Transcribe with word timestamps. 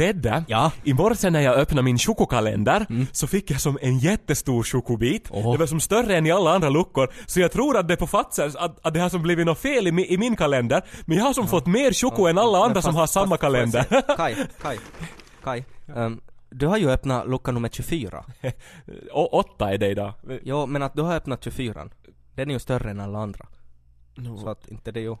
Ted, 0.00 0.44
Ja. 0.48 0.72
i 0.84 0.94
morse 0.94 1.30
när 1.30 1.40
jag 1.40 1.54
öppnade 1.56 1.82
min 1.82 1.98
chokokalender 1.98 2.86
så 3.12 3.26
fick 3.26 3.50
jag 3.50 3.60
som 3.60 3.78
en 3.82 3.98
jättestor 3.98 4.62
chokobit. 4.62 5.28
Åh. 5.30 5.52
Det 5.52 5.58
var 5.58 5.66
som 5.66 5.80
större 5.80 6.16
än 6.16 6.26
i 6.26 6.30
alla 6.30 6.54
andra 6.54 6.68
luckor. 6.68 7.10
Så 7.26 7.40
jag 7.40 7.52
tror 7.52 7.76
att 7.78 7.88
det 7.88 7.96
på 7.96 8.06
Fatzers 8.06 8.54
att, 8.56 8.86
att 8.86 8.94
det 8.94 9.00
har 9.00 9.08
som 9.08 9.22
blivit 9.22 9.46
något 9.46 9.58
fel 9.58 9.86
i, 9.86 10.12
i 10.14 10.18
min 10.18 10.36
kalender. 10.36 10.82
Men 11.06 11.16
jag 11.18 11.24
har 11.24 11.32
som 11.32 11.48
fått 11.48 11.66
mer 11.66 11.92
choko 11.92 12.26
än 12.26 12.38
alla 12.38 12.58
andra 12.58 12.74
Men 12.74 12.82
som 12.82 12.94
fast- 12.94 13.14
har 13.14 13.22
samma 13.22 13.36
fast 13.36 13.42
jag 13.42 13.52
kalender. 13.52 14.16
Kai, 14.16 14.34
Kai, 14.62 14.78
Kai. 15.44 15.64
ehm, 15.96 16.20
du 16.50 16.66
har 16.66 16.76
ju 16.76 16.90
öppnat 16.90 17.28
lucka 17.28 17.52
nummer 17.52 17.68
24. 17.68 18.24
Och 19.12 19.34
åtta 19.40 19.72
är 19.72 19.78
det 19.78 19.88
idag. 19.88 20.12
Jo, 20.42 20.66
men 20.66 20.82
att 20.82 20.94
du 20.94 21.02
har 21.02 21.14
öppnat 21.14 21.44
24 21.44 21.88
Den 22.34 22.48
är 22.50 22.52
ju 22.54 22.58
större 22.60 22.90
än 22.90 23.00
alla 23.00 23.18
andra. 23.18 23.46
Så 24.42 24.48
att 24.50 24.68
inte 24.68 24.92
det 24.92 25.00
är 25.00 25.04
ju... 25.04 25.16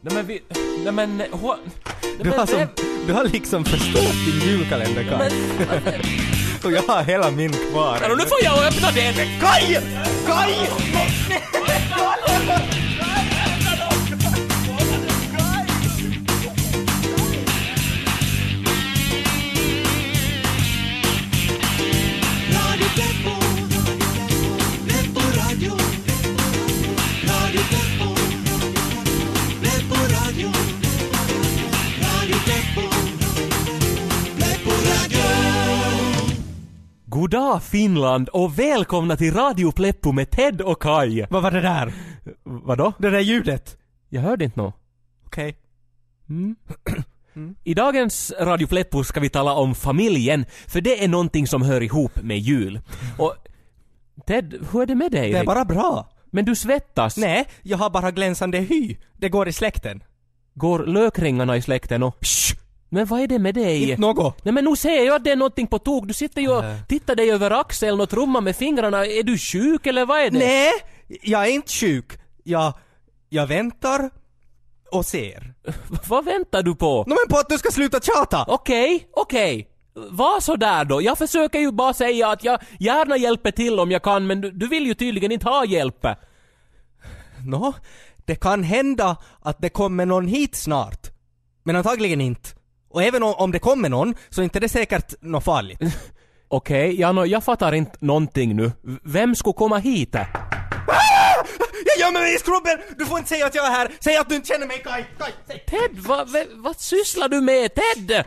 Nej 0.00 0.14
men 0.14 0.26
vi... 0.26 0.42
Nej 0.84 0.92
men... 0.92 1.22
Ho, 1.32 1.54
nej, 2.02 2.16
Du 2.22 2.30
har, 2.30 2.46
som, 2.46 2.58
vem- 2.58 2.68
du 3.06 3.12
har 3.12 3.24
liksom 3.24 3.64
förstört 3.64 4.14
din 4.26 4.40
julkalender 4.50 5.04
Kai. 5.04 5.30
Och 6.64 6.72
jag 6.72 6.82
har 6.82 7.02
hela 7.02 7.30
min 7.30 7.52
kvar. 7.52 7.98
Nu 8.18 8.26
får 8.26 8.38
jag 8.42 8.66
öppna 8.66 8.90
den! 8.90 9.14
Kai! 9.40 9.78
Kai! 10.26 10.54
Finland 37.60 38.28
och 38.28 38.58
välkomna 38.58 39.16
till 39.16 39.34
Radio 39.34 39.72
Pleppo 39.72 40.12
med 40.12 40.30
Ted 40.30 40.60
och 40.60 40.82
Kai. 40.82 41.26
Vad 41.30 41.42
var 41.42 41.50
det 41.50 41.60
där? 41.60 41.92
Vadå? 42.44 42.92
Det 42.98 43.10
där 43.10 43.20
ljudet? 43.20 43.78
Jag 44.08 44.22
hörde 44.22 44.44
inte 44.44 44.60
nå. 44.60 44.72
Okej. 45.26 45.56
Mm. 47.36 47.54
I 47.64 47.74
dagens 47.74 48.32
Radio 48.40 48.66
Pleppo 48.66 49.04
ska 49.04 49.20
vi 49.20 49.28
tala 49.28 49.52
om 49.52 49.74
familjen, 49.74 50.44
för 50.66 50.80
det 50.80 51.04
är 51.04 51.08
någonting 51.08 51.46
som 51.46 51.62
hör 51.62 51.82
ihop 51.82 52.22
med 52.22 52.38
jul. 52.38 52.80
Och 53.18 53.34
Ted, 54.26 54.66
hur 54.72 54.82
är 54.82 54.86
det 54.86 54.94
med 54.94 55.12
dig? 55.12 55.32
Det 55.32 55.38
är 55.38 55.44
bara 55.44 55.64
bra. 55.64 56.08
Men 56.30 56.44
du 56.44 56.54
svettas. 56.56 57.16
Nej, 57.16 57.46
jag 57.62 57.78
har 57.78 57.90
bara 57.90 58.10
glänsande 58.10 58.58
hy. 58.58 58.96
Det 59.12 59.28
går 59.28 59.48
i 59.48 59.52
släkten. 59.52 60.02
Går 60.54 60.86
lökringarna 60.86 61.56
i 61.56 61.62
släkten 61.62 62.02
och... 62.02 62.16
Shh! 62.20 62.45
Men 62.96 63.06
vad 63.06 63.20
är 63.20 63.26
det 63.26 63.38
med 63.38 63.54
dig? 63.54 63.90
Inte 63.90 64.00
något. 64.00 64.44
Nej 64.44 64.54
men 64.54 64.64
nu 64.64 64.76
ser 64.76 65.04
jag 65.04 65.16
att 65.16 65.24
det 65.24 65.30
är 65.30 65.36
någonting 65.36 65.66
på 65.66 65.78
tok. 65.78 66.06
Du 66.06 66.14
sitter 66.14 66.40
ju 66.42 66.48
och 66.48 66.64
tittar 66.88 67.14
dig 67.14 67.30
över 67.30 67.50
axeln 67.50 68.00
och 68.00 68.10
trummar 68.10 68.40
med 68.40 68.56
fingrarna. 68.56 69.06
Är 69.06 69.22
du 69.22 69.38
sjuk 69.38 69.86
eller 69.86 70.06
vad 70.06 70.20
är 70.20 70.30
det? 70.30 70.38
Nej, 70.38 70.72
jag 71.22 71.46
är 71.46 71.50
inte 71.50 71.72
sjuk. 71.72 72.12
Jag, 72.44 72.72
jag 73.28 73.46
väntar 73.46 74.10
och 74.92 75.06
ser. 75.06 75.54
Vad 76.08 76.24
väntar 76.24 76.62
du 76.62 76.74
på? 76.74 77.04
Nå 77.06 77.14
men 77.14 77.28
på 77.28 77.38
att 77.38 77.48
du 77.48 77.58
ska 77.58 77.70
sluta 77.70 78.00
tjata! 78.00 78.44
Okej, 78.48 79.08
okej. 79.12 79.68
Var 79.94 80.40
så 80.40 80.56
där 80.56 80.84
då. 80.84 81.02
Jag 81.02 81.18
försöker 81.18 81.58
ju 81.58 81.72
bara 81.72 81.94
säga 81.94 82.28
att 82.28 82.44
jag 82.44 82.60
gärna 82.80 83.16
hjälper 83.16 83.50
till 83.50 83.80
om 83.80 83.90
jag 83.90 84.02
kan, 84.02 84.26
men 84.26 84.40
du, 84.40 84.50
du 84.50 84.68
vill 84.68 84.86
ju 84.86 84.94
tydligen 84.94 85.32
inte 85.32 85.48
ha 85.48 85.64
hjälp. 85.64 86.06
Nå, 87.46 87.74
det 88.24 88.36
kan 88.36 88.62
hända 88.62 89.16
att 89.42 89.60
det 89.60 89.68
kommer 89.68 90.06
någon 90.06 90.26
hit 90.26 90.54
snart. 90.56 91.06
Men 91.64 91.76
antagligen 91.76 92.20
inte. 92.20 92.55
Och 92.96 93.02
även 93.02 93.22
om, 93.22 93.34
om 93.34 93.52
det 93.52 93.58
kommer 93.58 93.88
någon, 93.88 94.14
så 94.30 94.40
är 94.40 94.44
inte 94.44 94.60
det 94.60 94.68
säkert 94.68 95.14
något 95.22 95.44
farligt. 95.44 95.80
Okej, 96.48 97.00
ja, 97.00 97.12
nå, 97.12 97.26
jag 97.26 97.44
fattar 97.44 97.72
inte 97.72 97.96
någonting 98.00 98.56
nu. 98.56 98.72
Vem 99.04 99.34
skulle 99.34 99.52
komma 99.52 99.78
hit? 99.78 100.14
Jag 101.86 101.98
gömmer 101.98 102.20
mig 102.20 102.34
i 102.34 102.38
skrubben! 102.38 102.78
Du 102.98 103.06
får 103.06 103.18
inte 103.18 103.28
säga 103.28 103.46
att 103.46 103.54
jag 103.54 103.66
är 103.66 103.70
här! 103.70 103.88
Säg 104.00 104.16
att 104.16 104.28
du 104.28 104.34
inte 104.34 104.48
känner 104.48 104.66
mig! 104.66 104.78
Kai! 104.78 105.04
Säg. 105.46 105.64
Ted, 105.66 105.90
vad, 105.92 106.30
vad, 106.30 106.46
vad 106.50 106.80
sysslar 106.80 107.28
du 107.28 107.40
med? 107.40 107.70
Ted! 107.74 108.24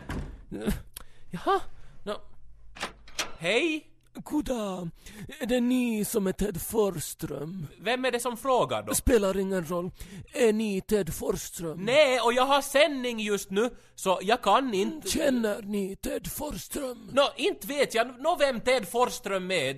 Jaha, 1.30 1.60
nå. 2.02 2.16
Hej? 3.38 3.89
Goddag. 4.24 4.90
Är 5.40 5.46
det 5.46 5.60
ni 5.60 6.04
som 6.04 6.26
är 6.26 6.32
Ted 6.32 6.62
Forsström? 6.62 7.66
Vem 7.80 8.04
är 8.04 8.10
det 8.10 8.20
som 8.20 8.36
frågar 8.36 8.82
då? 8.82 8.94
Spelar 8.94 9.38
ingen 9.38 9.64
roll. 9.64 9.90
Är 10.32 10.52
ni 10.52 10.80
Ted 10.80 11.14
Forsström? 11.14 11.78
Nej, 11.84 12.20
och 12.20 12.32
jag 12.32 12.46
har 12.46 12.62
sändning 12.62 13.20
just 13.20 13.50
nu, 13.50 13.70
så 13.94 14.18
jag 14.22 14.42
kan 14.42 14.74
inte... 14.74 15.08
Känner 15.08 15.62
ni 15.62 15.96
Ted 15.96 16.32
Forsström? 16.32 17.10
Nå, 17.12 17.28
inte 17.36 17.66
vet 17.66 17.94
jag 17.94 18.20
nå 18.20 18.36
vem 18.36 18.60
Ted 18.60 18.88
Forsström 18.88 19.50
är. 19.50 19.74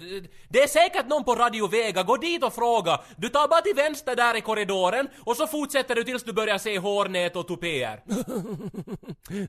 Det 0.49 0.63
är 0.63 0.69
säkert 0.69 1.09
någon 1.09 1.25
på 1.25 1.35
Radio 1.35 1.67
Vega, 1.67 2.03
gå 2.03 2.17
dit 2.17 2.45
och 2.45 2.55
fråga. 2.55 3.01
Du 3.17 3.29
tar 3.29 3.49
bara 3.49 3.61
till 3.61 3.75
vänster 3.77 4.17
där 4.17 4.37
i 4.37 4.41
korridoren 4.41 5.09
och 5.19 5.37
så 5.37 5.47
fortsätter 5.47 5.95
du 5.95 6.05
tills 6.05 6.25
du 6.25 6.33
börjar 6.33 6.59
se 6.59 6.79
hårnät 6.79 7.37
och 7.37 7.49
tupéer. 7.49 8.03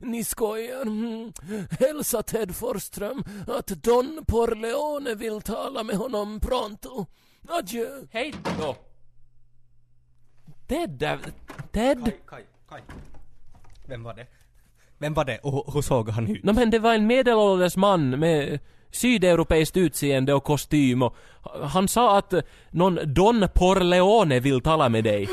Ni 0.02 0.24
skojar. 0.24 0.82
Mm. 0.82 1.32
Hälsa 1.80 2.22
Ted 2.22 2.56
Forsström 2.56 3.24
att 3.48 3.66
Don 3.66 4.24
Porleone 4.84 5.14
vill 5.14 5.40
tala 5.40 5.82
med 5.82 5.96
honom 5.96 6.40
pronto. 6.40 7.06
Adjö. 7.48 7.86
Hej 8.10 8.34
då. 8.58 8.76
Ted, 10.68 10.98
Ted? 11.72 12.12
Kai, 12.28 12.42
Kai. 12.68 12.80
Vem 13.88 14.02
var 14.02 14.14
det? 14.14 14.26
Vem 14.98 15.14
var 15.14 15.24
det 15.24 15.38
och 15.38 15.74
hur 15.74 15.82
såg 15.82 16.08
han 16.08 16.28
ut? 16.28 16.44
Nå 16.44 16.52
men 16.52 16.70
det 16.70 16.78
var 16.78 16.94
en 16.94 17.06
medelålders 17.06 17.76
man 17.76 18.10
med 18.10 18.60
sydeuropeiskt 18.90 19.76
utseende 19.76 20.34
och 20.34 20.44
kostym 20.44 21.02
och 21.02 21.16
han 21.62 21.88
sa 21.88 22.18
att 22.18 22.34
någon 22.70 22.98
Don 23.14 23.48
Porleone 23.54 24.40
vill 24.40 24.60
tala 24.60 24.88
med 24.88 25.04
dig. 25.04 25.28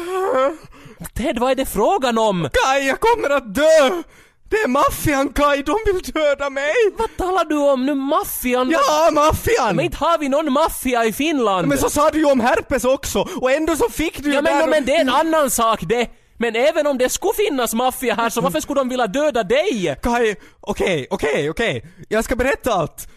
Ted, 1.13 1.39
vad 1.39 1.51
är 1.51 1.55
det 1.55 1.65
frågan 1.65 2.17
om? 2.17 2.49
Kai, 2.53 2.87
jag 2.87 2.99
kommer 2.99 3.29
att 3.29 3.55
dö! 3.55 4.03
Det 4.51 4.57
är 4.57 4.67
maffian 4.67 5.29
Kai, 5.29 5.63
de 5.63 5.75
vill 5.85 6.01
döda 6.01 6.49
mig! 6.49 6.73
Vad 6.97 7.17
talar 7.17 7.45
du 7.45 7.57
om 7.57 7.85
nu? 7.85 7.95
Maffian? 7.95 8.69
Ja, 8.69 9.09
maffian! 9.13 9.75
Men 9.75 9.85
inte 9.85 9.97
har 9.97 10.17
vi 10.17 10.29
någon 10.29 10.53
maffia 10.53 11.05
i 11.05 11.13
Finland! 11.13 11.67
Men 11.67 11.77
så 11.77 11.89
sa 11.89 12.09
du 12.09 12.19
ju 12.19 12.25
om 12.25 12.39
herpes 12.39 12.83
också, 12.83 13.27
och 13.41 13.51
ändå 13.51 13.75
så 13.75 13.89
fick 13.89 14.23
du 14.23 14.29
ja 14.29 14.35
ju 14.35 14.41
men, 14.41 14.59
där 14.59 14.67
men 14.67 14.85
det 14.85 14.95
är 14.95 15.01
en 15.01 15.09
annan 15.09 15.49
sak 15.49 15.79
det! 15.81 16.09
Men 16.37 16.55
även 16.55 16.87
om 16.87 16.97
det 16.97 17.09
skulle 17.09 17.33
finnas 17.33 17.73
maffia 17.73 18.15
här 18.15 18.29
så 18.29 18.41
varför 18.41 18.59
skulle 18.59 18.79
de 18.79 18.89
vilja 18.89 19.07
döda 19.07 19.43
dig? 19.43 19.95
Kai, 20.01 20.35
okej, 20.61 21.07
okej, 21.09 21.49
okej. 21.49 21.85
Jag 22.09 22.23
ska 22.23 22.35
berätta 22.35 22.73
allt. 22.73 23.07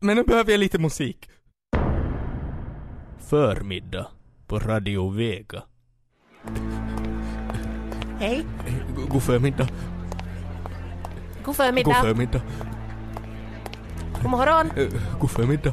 Men 0.00 0.16
nu 0.16 0.22
behöver 0.22 0.50
jag 0.50 0.58
lite 0.58 0.78
musik. 0.78 1.28
Förmiddag 3.30 4.06
på 4.46 4.58
Radio 4.58 5.10
Vega. 5.10 5.62
Hej. 8.20 8.44
God 9.08 9.22
förmiddag. 9.22 9.68
God 11.44 11.44
God 11.44 11.56
förmiddag. 11.56 11.94
förmiddag. 11.94 12.40
God 14.22 14.30
morgon. 14.30 14.70
Eh, 14.76 14.86
God 15.20 15.30
förmiddag. 15.30 15.72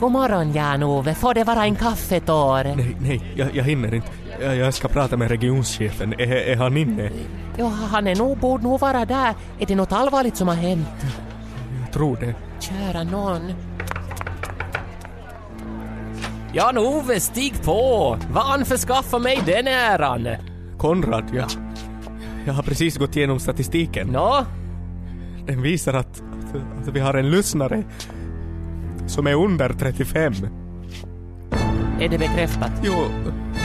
God 0.00 0.12
morgon 0.12 0.52
Jan-Ove. 0.52 1.14
Får 1.14 1.34
det 1.34 1.44
vara 1.44 1.64
en 1.64 1.76
kaffetår? 1.76 2.64
Nej, 2.64 2.96
nej, 3.00 3.32
jag, 3.36 3.56
jag 3.56 3.64
hinner 3.64 3.94
inte. 3.94 4.08
Jag, 4.40 4.56
jag 4.56 4.74
ska 4.74 4.88
prata 4.88 5.16
med 5.16 5.28
regionschefen. 5.30 6.12
Är, 6.12 6.32
är 6.32 6.56
han 6.56 6.76
inne? 6.76 7.10
Ja, 7.56 7.66
han 7.66 8.06
är 8.06 8.16
nog, 8.16 8.38
borde 8.38 8.64
nog 8.64 8.80
vara 8.80 9.04
där. 9.04 9.34
Är 9.58 9.66
det 9.66 9.74
något 9.74 9.92
allvarligt 9.92 10.36
som 10.36 10.48
har 10.48 10.54
hänt? 10.54 11.06
Jag 11.84 11.92
tror 11.92 12.16
det. 12.16 12.34
Kära 12.60 13.02
någon. 13.02 13.52
Jan-Ove, 16.52 17.20
stig 17.20 17.62
på! 17.64 18.18
Vanförskaffa 18.30 19.18
mig 19.18 19.42
den 19.46 19.66
äran! 19.66 20.28
Konrad, 20.78 21.24
ja. 21.34 21.63
Jag 22.46 22.54
har 22.54 22.62
precis 22.62 22.96
gått 22.96 23.16
igenom 23.16 23.40
statistiken. 23.40 24.08
Nå? 24.08 24.46
Den 25.46 25.62
visar 25.62 25.94
att, 25.94 26.22
att, 26.22 26.88
att 26.88 26.94
vi 26.94 27.00
har 27.00 27.14
en 27.14 27.30
lyssnare 27.30 27.82
som 29.06 29.26
är 29.26 29.34
under 29.34 29.68
35. 29.68 30.32
Är 32.00 32.08
det 32.08 32.18
bekräftat? 32.18 32.70
Jo, 32.82 33.04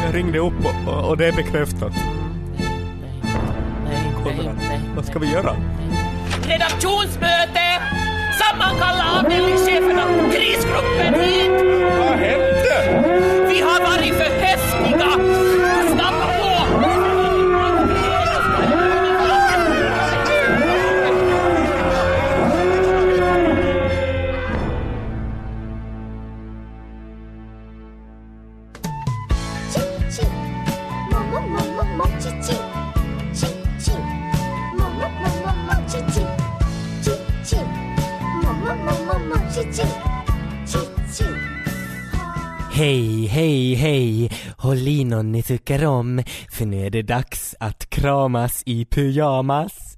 jag 0.05 0.15
ringde 0.15 0.39
upp 0.39 0.65
och, 0.87 1.09
och 1.09 1.17
det 1.17 1.27
är 1.27 1.33
bekräftat. 1.33 1.93
Nej, 2.57 2.67
nej, 3.85 4.13
Konrad, 4.23 4.55
nej. 4.57 4.79
vad 4.95 5.05
ska 5.05 5.19
vi 5.19 5.31
göra? 5.31 5.55
Redaktionsmöte! 6.47 7.81
Sammankalla 8.39 9.19
avdelningscheferna! 9.19 10.03
Krisgruppen 10.31 11.13
hit! 11.13 11.51
Vad 11.99 12.17
hände? 12.17 13.03
Vi 13.49 13.61
har 13.61 13.81
varit 13.81 14.13
för 14.13 14.41
häftiga! 14.41 15.38
Hej, 42.79 43.25
hej, 43.25 43.73
hej! 43.73 44.31
Håll 44.57 44.87
i 44.87 45.03
någon 45.03 45.31
ni 45.31 45.43
tycker 45.43 45.85
om, 45.85 46.23
för 46.51 46.65
nu 46.65 46.85
är 46.85 46.89
det 46.89 47.01
dags 47.01 47.55
att 47.59 47.89
kramas 47.89 48.63
i 48.65 48.85
pyjamas. 48.85 49.97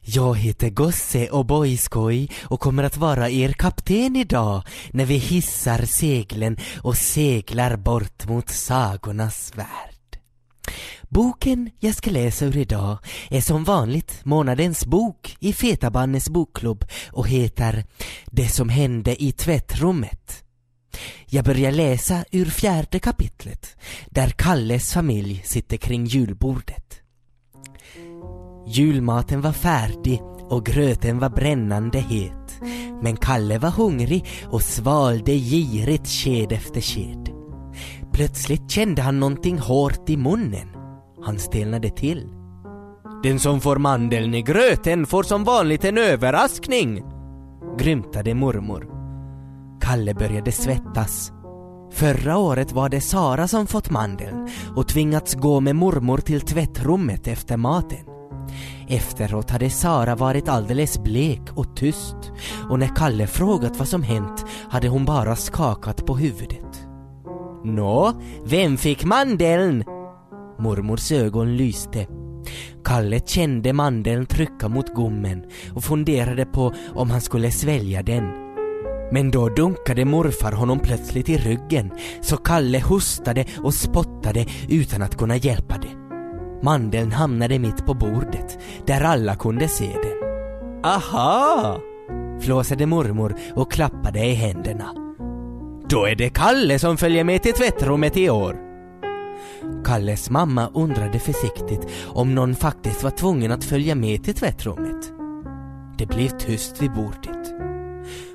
Jag 0.00 0.38
heter 0.38 0.70
Gosse 0.70 1.28
och 1.28 1.46
Boyskoj 1.46 2.30
och 2.42 2.60
kommer 2.60 2.82
att 2.82 2.96
vara 2.96 3.30
er 3.30 3.52
kapten 3.52 4.16
idag 4.16 4.62
när 4.90 5.04
vi 5.04 5.16
hissar 5.16 5.78
seglen 5.84 6.56
och 6.82 6.96
seglar 6.96 7.76
bort 7.76 8.28
mot 8.28 8.48
sagornas 8.48 9.52
värld. 9.56 10.20
Boken 11.08 11.70
jag 11.78 11.94
ska 11.94 12.10
läsa 12.10 12.44
ur 12.44 12.56
idag 12.56 12.98
är 13.30 13.40
som 13.40 13.64
vanligt 13.64 14.20
månadens 14.24 14.86
bok 14.86 15.36
i 15.40 15.52
Fetabannes 15.52 16.30
bokklubb 16.30 16.84
och 17.12 17.28
heter 17.28 17.84
Det 18.26 18.48
som 18.48 18.68
hände 18.68 19.22
i 19.22 19.32
tvättrummet. 19.32 20.44
Jag 21.26 21.44
börjar 21.44 21.72
läsa 21.72 22.24
ur 22.30 22.46
fjärde 22.46 22.98
kapitlet 22.98 23.76
där 24.06 24.28
Kalles 24.28 24.92
familj 24.92 25.42
sitter 25.44 25.76
kring 25.76 26.04
julbordet. 26.04 27.00
Julmaten 28.66 29.40
var 29.40 29.52
färdig 29.52 30.20
och 30.48 30.66
gröten 30.66 31.18
var 31.18 31.28
brännande 31.28 31.98
het. 31.98 32.60
Men 33.02 33.16
Kalle 33.16 33.58
var 33.58 33.70
hungrig 33.70 34.24
och 34.50 34.62
svalde 34.62 35.32
girigt 35.32 36.08
sked 36.08 36.52
efter 36.52 36.80
sked. 36.80 37.28
Plötsligt 38.12 38.70
kände 38.70 39.02
han 39.02 39.20
någonting 39.20 39.58
hårt 39.58 40.10
i 40.10 40.16
munnen. 40.16 40.68
Han 41.24 41.38
stelnade 41.38 41.90
till. 41.90 42.28
Den 43.22 43.38
som 43.38 43.60
får 43.60 43.76
mandeln 43.76 44.34
i 44.34 44.42
gröten 44.42 45.06
får 45.06 45.22
som 45.22 45.44
vanligt 45.44 45.84
en 45.84 45.98
överraskning, 45.98 47.02
grymtade 47.78 48.34
mormor. 48.34 48.99
Kalle 49.80 50.14
började 50.14 50.52
svettas. 50.52 51.32
Förra 51.92 52.38
året 52.38 52.72
var 52.72 52.88
det 52.88 53.00
Sara 53.00 53.48
som 53.48 53.66
fått 53.66 53.90
mandeln 53.90 54.48
och 54.76 54.88
tvingats 54.88 55.34
gå 55.34 55.60
med 55.60 55.76
mormor 55.76 56.18
till 56.18 56.40
tvättrummet 56.40 57.26
efter 57.26 57.56
maten. 57.56 57.98
Efteråt 58.88 59.50
hade 59.50 59.70
Sara 59.70 60.14
varit 60.14 60.48
alldeles 60.48 61.02
blek 61.02 61.40
och 61.54 61.76
tyst 61.76 62.32
och 62.68 62.78
när 62.78 62.96
Kalle 62.96 63.26
frågat 63.26 63.76
vad 63.78 63.88
som 63.88 64.02
hänt 64.02 64.44
hade 64.70 64.88
hon 64.88 65.04
bara 65.04 65.36
skakat 65.36 66.06
på 66.06 66.16
huvudet. 66.16 66.86
Nå, 67.64 68.12
vem 68.44 68.76
fick 68.76 69.04
mandeln? 69.04 69.84
Mormors 70.58 71.12
ögon 71.12 71.56
lyste. 71.56 72.06
Kalle 72.84 73.20
kände 73.26 73.72
mandeln 73.72 74.26
trycka 74.26 74.68
mot 74.68 74.94
gommen 74.94 75.44
och 75.74 75.84
funderade 75.84 76.46
på 76.46 76.74
om 76.94 77.10
han 77.10 77.20
skulle 77.20 77.50
svälja 77.50 78.02
den. 78.02 78.49
Men 79.12 79.30
då 79.30 79.48
dunkade 79.48 80.04
morfar 80.04 80.52
honom 80.52 80.78
plötsligt 80.78 81.28
i 81.28 81.36
ryggen 81.36 81.90
så 82.20 82.36
Kalle 82.36 82.80
hostade 82.80 83.44
och 83.62 83.74
spottade 83.74 84.46
utan 84.68 85.02
att 85.02 85.16
kunna 85.16 85.36
hjälpa 85.36 85.74
det. 85.78 86.00
Mandeln 86.62 87.12
hamnade 87.12 87.58
mitt 87.58 87.86
på 87.86 87.94
bordet 87.94 88.58
där 88.86 89.00
alla 89.00 89.36
kunde 89.36 89.68
se 89.68 89.86
den. 89.86 90.30
Aha! 90.84 91.80
flåsade 92.40 92.86
mormor 92.86 93.36
och 93.54 93.72
klappade 93.72 94.24
i 94.24 94.34
händerna. 94.34 94.94
Då 95.88 96.04
är 96.04 96.14
det 96.14 96.30
Kalle 96.30 96.78
som 96.78 96.96
följer 96.96 97.24
med 97.24 97.42
till 97.42 97.52
tvättrummet 97.52 98.16
i 98.16 98.30
år. 98.30 98.56
Kalles 99.84 100.30
mamma 100.30 100.70
undrade 100.74 101.18
försiktigt 101.18 101.88
om 102.06 102.34
någon 102.34 102.54
faktiskt 102.54 103.02
var 103.02 103.10
tvungen 103.10 103.52
att 103.52 103.64
följa 103.64 103.94
med 103.94 104.24
till 104.24 104.34
tvättrummet. 104.34 105.12
Det 105.98 106.06
blev 106.06 106.28
tyst 106.28 106.82
vid 106.82 106.92
bordet. 106.92 107.69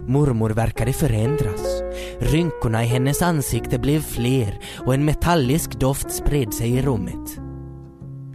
Mormor 0.08 0.50
verkade 0.50 0.94
förändras. 0.94 1.82
Rynkorna 2.20 2.84
i 2.84 2.88
hennes 2.88 3.22
ansikte 3.22 3.80
blev 3.80 4.02
fler 4.02 4.60
och 4.86 4.94
en 4.94 5.06
metallisk 5.06 5.80
doft 5.80 6.12
spred 6.12 6.54
sig 6.54 6.72
i 6.72 6.82
rummet. 6.82 7.40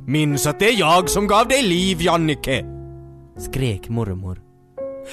Minns 0.06 0.46
att 0.46 0.58
det 0.58 0.69
är 0.69 0.81
jag 0.81 1.11
som 1.11 1.26
gav 1.26 1.49
dig 1.49 1.62
liv, 1.62 2.02
Jannike! 2.02 2.64
skrek 3.38 3.88
mormor. 3.88 4.40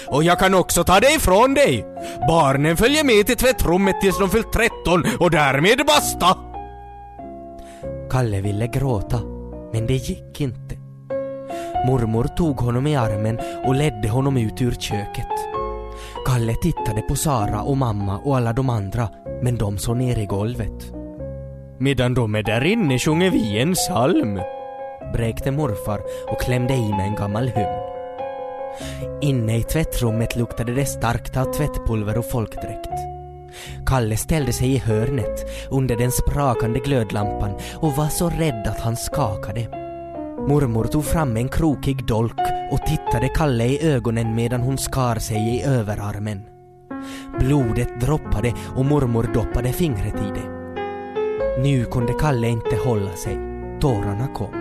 Och 0.08 0.24
jag 0.24 0.40
kan 0.40 0.54
också 0.54 0.84
ta 0.84 1.00
det 1.00 1.14
ifrån 1.16 1.54
dig! 1.54 1.86
Barnen 2.28 2.78
följer 2.78 3.04
med 3.04 3.26
till 3.26 3.38
tvättrummet 3.38 4.02
tills 4.02 4.20
de 4.20 4.30
fyllt 4.30 4.54
13 4.54 5.04
och 5.20 5.32
därmed 5.32 5.86
basta! 5.88 6.38
Kalle 8.10 8.42
ville 8.42 8.68
gråta, 8.68 9.20
men 9.74 9.88
det 9.88 9.94
gick 9.94 10.42
inte. 10.42 10.76
Mormor 11.86 12.24
tog 12.24 12.60
honom 12.60 12.88
i 12.88 12.96
armen 12.96 13.40
och 13.66 13.76
ledde 13.76 14.10
honom 14.10 14.38
ut 14.38 14.62
ur 14.62 14.72
köket. 14.72 15.37
Kalle 16.38 16.56
tittade 16.56 17.02
på 17.02 17.16
Sara 17.16 17.62
och 17.62 17.78
mamma 17.78 18.18
och 18.18 18.38
alla 18.38 18.54
de 18.54 18.70
andra, 18.70 19.10
men 19.42 19.58
de 19.58 19.78
såg 19.78 19.98
ner 19.98 20.20
i 20.20 20.26
golvet. 20.26 20.94
Medan 21.80 22.14
de 22.14 22.36
är 22.36 22.44
där 22.44 22.64
inne 22.64 23.00
sjunger 23.00 23.32
vi 23.32 23.60
en 23.60 23.74
psalm, 23.74 24.40
bräkte 25.14 25.52
morfar 25.52 26.02
och 26.32 26.42
klämde 26.42 26.74
i 26.74 26.90
med 26.90 27.06
en 27.08 27.16
gammal 27.16 27.48
hymn. 27.48 27.80
Inne 29.22 29.58
i 29.58 29.64
tvättrummet 29.64 30.36
luktade 30.36 30.74
det 30.74 30.86
starkt 30.86 31.38
av 31.38 31.54
tvättpulver 31.54 32.18
och 32.18 32.30
folkdräkt. 32.30 32.94
Kalle 33.86 34.18
ställde 34.18 34.54
sig 34.54 34.74
i 34.74 34.78
hörnet 34.78 35.46
under 35.70 35.96
den 35.96 36.12
sprakande 36.12 36.80
glödlampan 36.80 37.58
och 37.76 37.96
var 37.96 38.08
så 38.08 38.30
rädd 38.30 38.68
att 38.68 38.80
han 38.80 38.96
skakade. 38.96 39.87
Mormor 40.48 40.84
tog 40.84 41.06
fram 41.06 41.38
en 41.38 41.50
krokig 41.50 42.06
dolk 42.06 42.40
och 42.72 42.86
tittade 42.86 43.30
Kalle 43.36 43.66
i 43.66 43.82
ögonen 43.82 44.36
medan 44.36 44.62
hon 44.62 44.78
skar 44.78 45.16
sig 45.16 45.38
i 45.38 45.64
överarmen. 45.64 46.42
Blodet 47.40 48.02
droppade 48.02 48.54
och 48.76 48.86
mormor 48.86 49.30
doppade 49.34 49.74
fingret 49.74 50.16
i 50.16 50.40
det. 50.40 50.50
Nu 51.62 51.86
kunde 51.86 52.14
Kalle 52.14 52.48
inte 52.48 52.76
hålla 52.86 53.12
sig. 53.12 53.38
Tårarna 53.82 54.28
kom. 54.28 54.52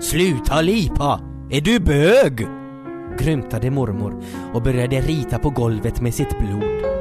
Sluta 0.00 0.60
lipa! 0.60 1.20
Är 1.50 1.60
du 1.60 1.80
bög? 1.80 2.46
grymtade 3.18 3.70
mormor 3.70 4.22
och 4.54 4.62
började 4.62 5.00
rita 5.00 5.38
på 5.38 5.50
golvet 5.50 6.00
med 6.00 6.14
sitt 6.14 6.38
blod. 6.38 6.97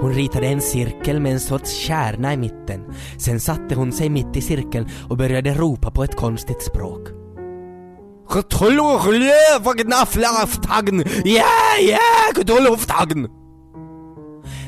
Hon 0.00 0.14
ritade 0.14 0.46
en 0.46 0.60
cirkel 0.60 1.20
med 1.20 1.32
en 1.32 1.40
sorts 1.40 1.70
kärna 1.70 2.32
i 2.32 2.36
mitten. 2.36 2.84
Sen 3.18 3.40
satte 3.40 3.74
hon 3.74 3.92
sig 3.92 4.08
mitt 4.08 4.36
i 4.36 4.40
cirkeln 4.40 4.88
och 5.08 5.16
började 5.16 5.54
ropa 5.54 5.90
på 5.90 6.04
ett 6.04 6.16
konstigt 6.16 6.62
språk. 6.62 7.08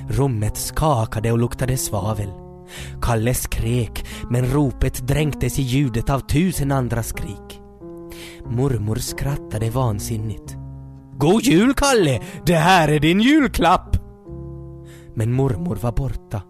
Rummet 0.08 0.56
skakade 0.56 1.32
och 1.32 1.38
luktade 1.38 1.76
svavel. 1.76 2.28
Kalle 3.02 3.34
skrek, 3.34 4.06
men 4.30 4.46
ropet 4.46 5.08
dränktes 5.08 5.58
i 5.58 5.62
ljudet 5.62 6.10
av 6.10 6.20
tusen 6.20 6.72
andra 6.72 7.02
skrik. 7.02 7.60
Mormor 8.44 8.96
skrattade 8.96 9.70
vansinnigt. 9.70 10.56
God 11.18 11.42
jul 11.42 11.74
Kalle! 11.74 12.20
Det 12.46 12.56
här 12.56 12.88
är 12.88 13.00
din 13.00 13.20
julklapp! 13.20 13.89
Men 15.20 15.32
mormor 15.32 15.76
var 15.76 15.92
borta. 15.92 16.42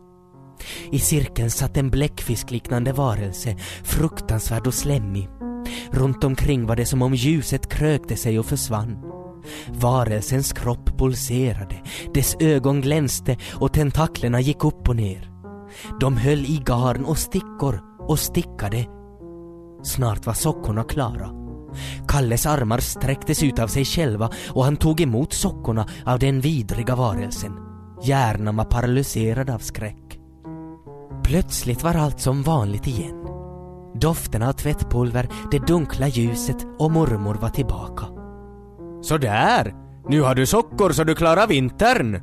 I 0.90 0.98
cirkeln 0.98 1.50
satt 1.50 1.76
en 1.76 1.90
bläckfiskliknande 1.90 2.92
varelse, 2.92 3.56
fruktansvärd 3.82 4.66
och 4.66 4.74
slemmig. 4.74 5.28
Runt 5.90 6.24
omkring 6.24 6.66
var 6.66 6.76
det 6.76 6.86
som 6.86 7.02
om 7.02 7.14
ljuset 7.14 7.68
krökte 7.68 8.16
sig 8.16 8.38
och 8.38 8.46
försvann. 8.46 8.98
Varelsens 9.68 10.52
kropp 10.52 10.98
pulserade, 10.98 11.82
dess 12.14 12.36
ögon 12.40 12.80
glänste 12.80 13.36
och 13.52 13.72
tentaklerna 13.72 14.40
gick 14.40 14.64
upp 14.64 14.88
och 14.88 14.96
ner. 14.96 15.30
De 16.00 16.16
höll 16.16 16.44
i 16.44 16.62
garn 16.66 17.04
och 17.04 17.18
stickor 17.18 17.80
och 18.08 18.18
stickade. 18.18 18.86
Snart 19.82 20.26
var 20.26 20.34
sockorna 20.34 20.84
klara. 20.84 21.30
Kalles 22.08 22.46
armar 22.46 22.78
sträcktes 22.78 23.42
ut 23.42 23.58
av 23.58 23.68
sig 23.68 23.84
själva 23.84 24.30
och 24.48 24.64
han 24.64 24.76
tog 24.76 25.00
emot 25.00 25.32
sockorna 25.32 25.86
av 26.04 26.18
den 26.18 26.40
vidriga 26.40 26.96
varelsen. 26.96 27.69
Hjärnan 28.02 28.57
var 28.57 28.64
paralyserad 28.64 29.50
av 29.50 29.59
skräck. 29.59 30.21
Plötsligt 31.25 31.83
var 31.83 31.95
allt 31.95 32.21
som 32.21 32.42
vanligt 32.42 32.87
igen. 32.87 33.26
Doften 33.95 34.42
av 34.42 34.52
tvättpulver, 34.52 35.28
det 35.50 35.59
dunkla 35.59 36.09
ljuset 36.09 36.66
och 36.78 36.90
mormor 36.90 37.35
var 37.35 37.49
tillbaka. 37.49 38.07
Sådär! 39.02 39.75
Nu 40.09 40.21
har 40.21 40.35
du 40.35 40.47
sockor 40.47 40.92
så 40.92 41.04
du 41.04 41.14
klarar 41.14 41.47
vintern! 41.47 42.23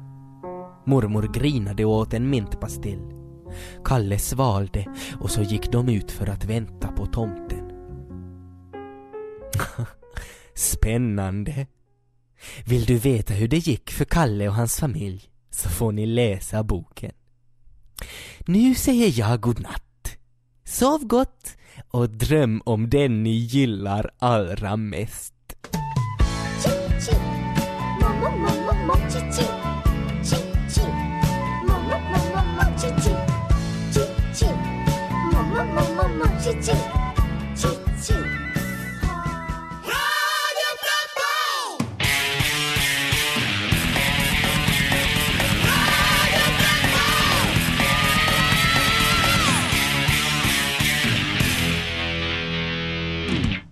Mormor 0.86 1.34
grinade 1.34 1.86
och 1.86 1.92
åt 1.92 2.14
en 2.14 2.30
mintpastill. 2.30 3.02
Kalle 3.86 4.20
svalde 4.20 4.86
och 5.20 5.32
så 5.32 5.42
gick 5.42 5.72
de 5.72 5.90
ut 5.90 6.12
för 6.12 6.30
att 6.30 6.46
vänta 6.46 6.88
på 6.88 7.06
tomten. 7.06 7.72
Spännande! 10.54 11.68
Vill 12.66 12.86
du 12.86 12.98
veta 12.98 13.34
hur 13.34 13.48
det 13.48 13.58
gick 13.58 13.92
för 13.92 14.06
Kalle 14.06 14.48
och 14.48 14.56
hans 14.56 14.80
familj 14.80 15.30
så 15.58 15.70
får 15.70 15.92
ni 15.92 16.06
läsa 16.06 16.64
boken. 16.64 17.12
Nu 18.40 18.76
säger 18.76 19.20
jag 19.20 19.42
godnatt. 19.42 20.18
Sov 20.64 21.06
gott 21.06 21.58
och 21.88 22.10
dröm 22.10 22.62
om 22.66 22.90
den 22.90 23.24
ni 23.24 23.36
gillar 23.36 24.12
allra 24.20 24.78
mest. 24.78 25.34
Ching 26.64 27.00
ching, 27.02 27.47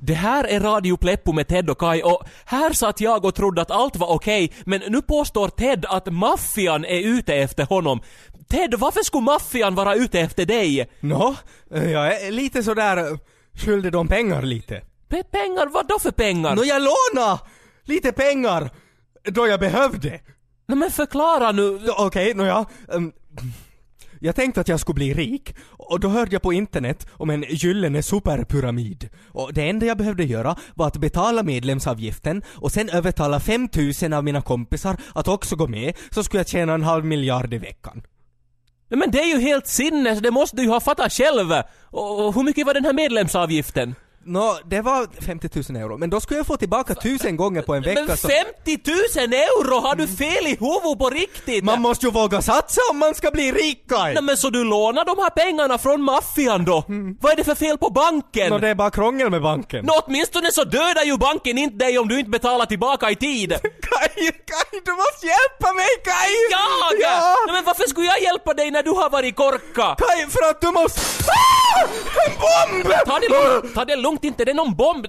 Det 0.06 0.14
här 0.14 0.44
är 0.44 0.60
Radio 0.60 0.98
Pleppo 0.98 1.32
med 1.34 1.48
Ted 1.48 1.70
och 1.70 1.78
Kai 1.78 2.02
och 2.04 2.24
här 2.46 2.74
satt 2.74 3.02
jag 3.02 3.26
och 3.26 3.36
trodde 3.36 3.62
att 3.62 3.72
allt 3.72 3.96
var 3.96 4.08
okej, 4.08 4.54
men 4.66 4.82
nu 4.88 5.02
påstår 5.02 5.48
Ted 5.50 5.86
att 5.90 6.14
maffian 6.14 6.86
är 6.86 7.00
ute 7.00 7.36
efter 7.36 7.66
honom. 7.66 8.02
Ted, 8.50 8.74
varför 8.78 9.02
skulle 9.04 9.24
maffian 9.24 9.76
vara 9.76 9.96
ute 9.96 10.20
efter 10.20 10.46
dig? 10.46 10.90
Nå, 11.00 11.36
eh, 11.72 11.92
jag 11.92 12.22
är 12.22 12.32
lite 12.32 12.64
sådär 12.64 12.98
eh, 12.98 13.18
skyldig 13.54 13.92
dem 13.92 14.08
pengar 14.08 14.42
lite. 14.42 14.82
Pe- 15.10 15.24
pengar? 15.32 15.68
Vad 15.68 15.88
då 15.88 16.00
för 16.00 16.12
pengar? 16.12 16.56
Nå 16.56 16.64
jag 16.64 16.82
låna 16.82 17.40
lite 17.84 18.12
pengar 18.12 18.70
då 19.24 19.48
jag 19.48 19.60
behövde. 19.60 20.10
Nej 20.68 20.78
men 20.78 20.92
förklara 20.92 21.52
nu. 21.52 21.80
Nå, 21.80 21.96
Okej, 21.98 22.34
nåja. 22.34 22.66
Um, 22.88 23.12
jag 24.26 24.36
tänkte 24.36 24.62
att 24.62 24.68
jag 24.68 24.80
skulle 24.80 24.94
bli 24.94 25.14
rik 25.14 25.56
och 25.70 26.00
då 26.00 26.08
hörde 26.08 26.32
jag 26.32 26.42
på 26.42 26.54
internet 26.54 27.08
om 27.12 27.30
en 27.30 27.46
gyllene 27.50 28.04
superpyramid. 28.04 29.10
Och 29.28 29.54
det 29.54 29.70
enda 29.70 29.86
jag 29.86 29.98
behövde 29.98 30.24
göra 30.24 30.56
var 30.76 30.88
att 30.88 30.98
betala 30.98 31.44
medlemsavgiften 31.44 32.44
och 32.48 32.72
sen 32.72 32.90
övertala 32.90 33.40
5000 33.40 34.14
av 34.14 34.24
mina 34.24 34.42
kompisar 34.42 34.98
att 35.16 35.28
också 35.28 35.56
gå 35.56 35.68
med 35.68 35.94
så 36.10 36.24
skulle 36.24 36.40
jag 36.40 36.48
tjäna 36.48 36.74
en 36.74 36.84
halv 36.84 37.06
miljard 37.06 37.54
i 37.54 37.58
veckan. 37.58 38.04
Nej, 38.90 39.00
men 39.00 39.12
det 39.12 39.20
är 39.20 39.36
ju 39.36 39.40
helt 39.40 39.68
sinnes, 39.68 40.20
det 40.20 40.32
måste 40.32 40.56
du 40.56 40.64
ju 40.64 40.70
ha 40.70 40.80
fattat 40.80 41.14
själv. 41.14 41.52
Och, 41.82 42.26
och 42.26 42.36
hur 42.36 42.44
mycket 42.44 42.66
var 42.66 42.74
den 42.74 42.86
här 42.86 42.94
medlemsavgiften? 42.94 43.96
Nå, 44.28 44.58
det 44.66 44.82
var 44.82 45.08
50 45.22 45.50
000 45.74 45.82
euro, 45.84 45.98
men 45.98 46.10
då 46.10 46.20
skulle 46.22 46.40
jag 46.40 46.48
få 46.48 46.58
tillbaka 46.58 46.96
tusen 46.96 47.38
gånger 47.38 47.62
på 47.62 47.74
en 47.74 47.84
vecka 47.84 48.04
Men 48.08 48.18
så... 48.18 48.28
50 48.28 48.80
000 49.18 49.34
euro! 49.34 49.80
Har 49.80 49.96
du 49.96 50.08
fel 50.08 50.48
i 50.48 50.58
huvudet 50.60 51.00
på 51.00 51.10
riktigt? 51.10 51.64
Man 51.64 51.82
måste 51.82 52.06
ju 52.06 52.12
våga 52.12 52.42
satsa 52.42 52.82
om 52.92 52.98
man 52.98 53.16
ska 53.16 53.32
bli 53.32 53.52
rik 53.52 53.90
Kai! 53.90 54.14
Nej 54.14 54.24
men 54.24 54.38
så 54.38 54.50
du 54.50 54.64
lånar 54.64 55.06
de 55.06 55.18
här 55.18 55.30
pengarna 55.30 55.78
från 55.78 56.02
maffian 56.02 56.66
då? 56.66 56.84
Vad 57.22 57.32
är 57.32 57.36
det 57.36 57.44
för 57.44 57.56
fel 57.56 57.78
på 57.78 57.90
banken? 57.90 58.50
Nå, 58.50 58.58
det 58.58 58.68
är 58.70 58.76
bara 58.76 58.92
krångel 58.92 59.30
med 59.30 59.42
banken. 59.42 59.86
Nå 59.86 59.94
åtminstone 60.06 60.52
så 60.52 60.64
dödar 60.64 61.04
ju 61.04 61.18
banken 61.18 61.58
inte 61.58 61.86
dig 61.86 62.00
om 62.00 62.08
du 62.08 62.20
inte 62.20 62.32
betalar 62.32 62.66
tillbaka 62.66 63.12
i 63.12 63.16
tid. 63.16 63.50
Kai, 63.62 64.32
Kai, 64.50 64.80
du 64.86 64.92
måste 64.92 65.26
hjälpa 65.26 65.74
mig 65.74 65.92
Kai! 66.04 66.32
Jag? 66.52 67.02
Ja! 67.02 67.36
Nej, 67.46 67.56
men 67.56 67.64
varför 67.64 67.84
skulle 67.84 68.08
jag 68.08 68.22
hjälpa 68.22 68.54
dig 68.54 68.72
när 68.72 68.84
du 68.84 68.90
har 68.90 69.10
varit 69.10 69.36
korka? 69.36 69.96
Kai, 70.04 70.28
för 70.30 70.50
att 70.50 70.62
du 70.62 70.72
måste... 70.72 71.02
Ah! 71.28 71.56
En 72.26 72.32
bomb! 72.44 72.94
Ta 73.06 73.20
det 73.20 73.30
lugnt, 73.30 73.76
ta 73.76 73.86
det 73.86 73.96
lugnt 73.96 74.15
inte, 74.24 74.46
det 74.46 74.52
är 74.52 74.56
någon 74.56 74.76
bomb. 74.76 75.08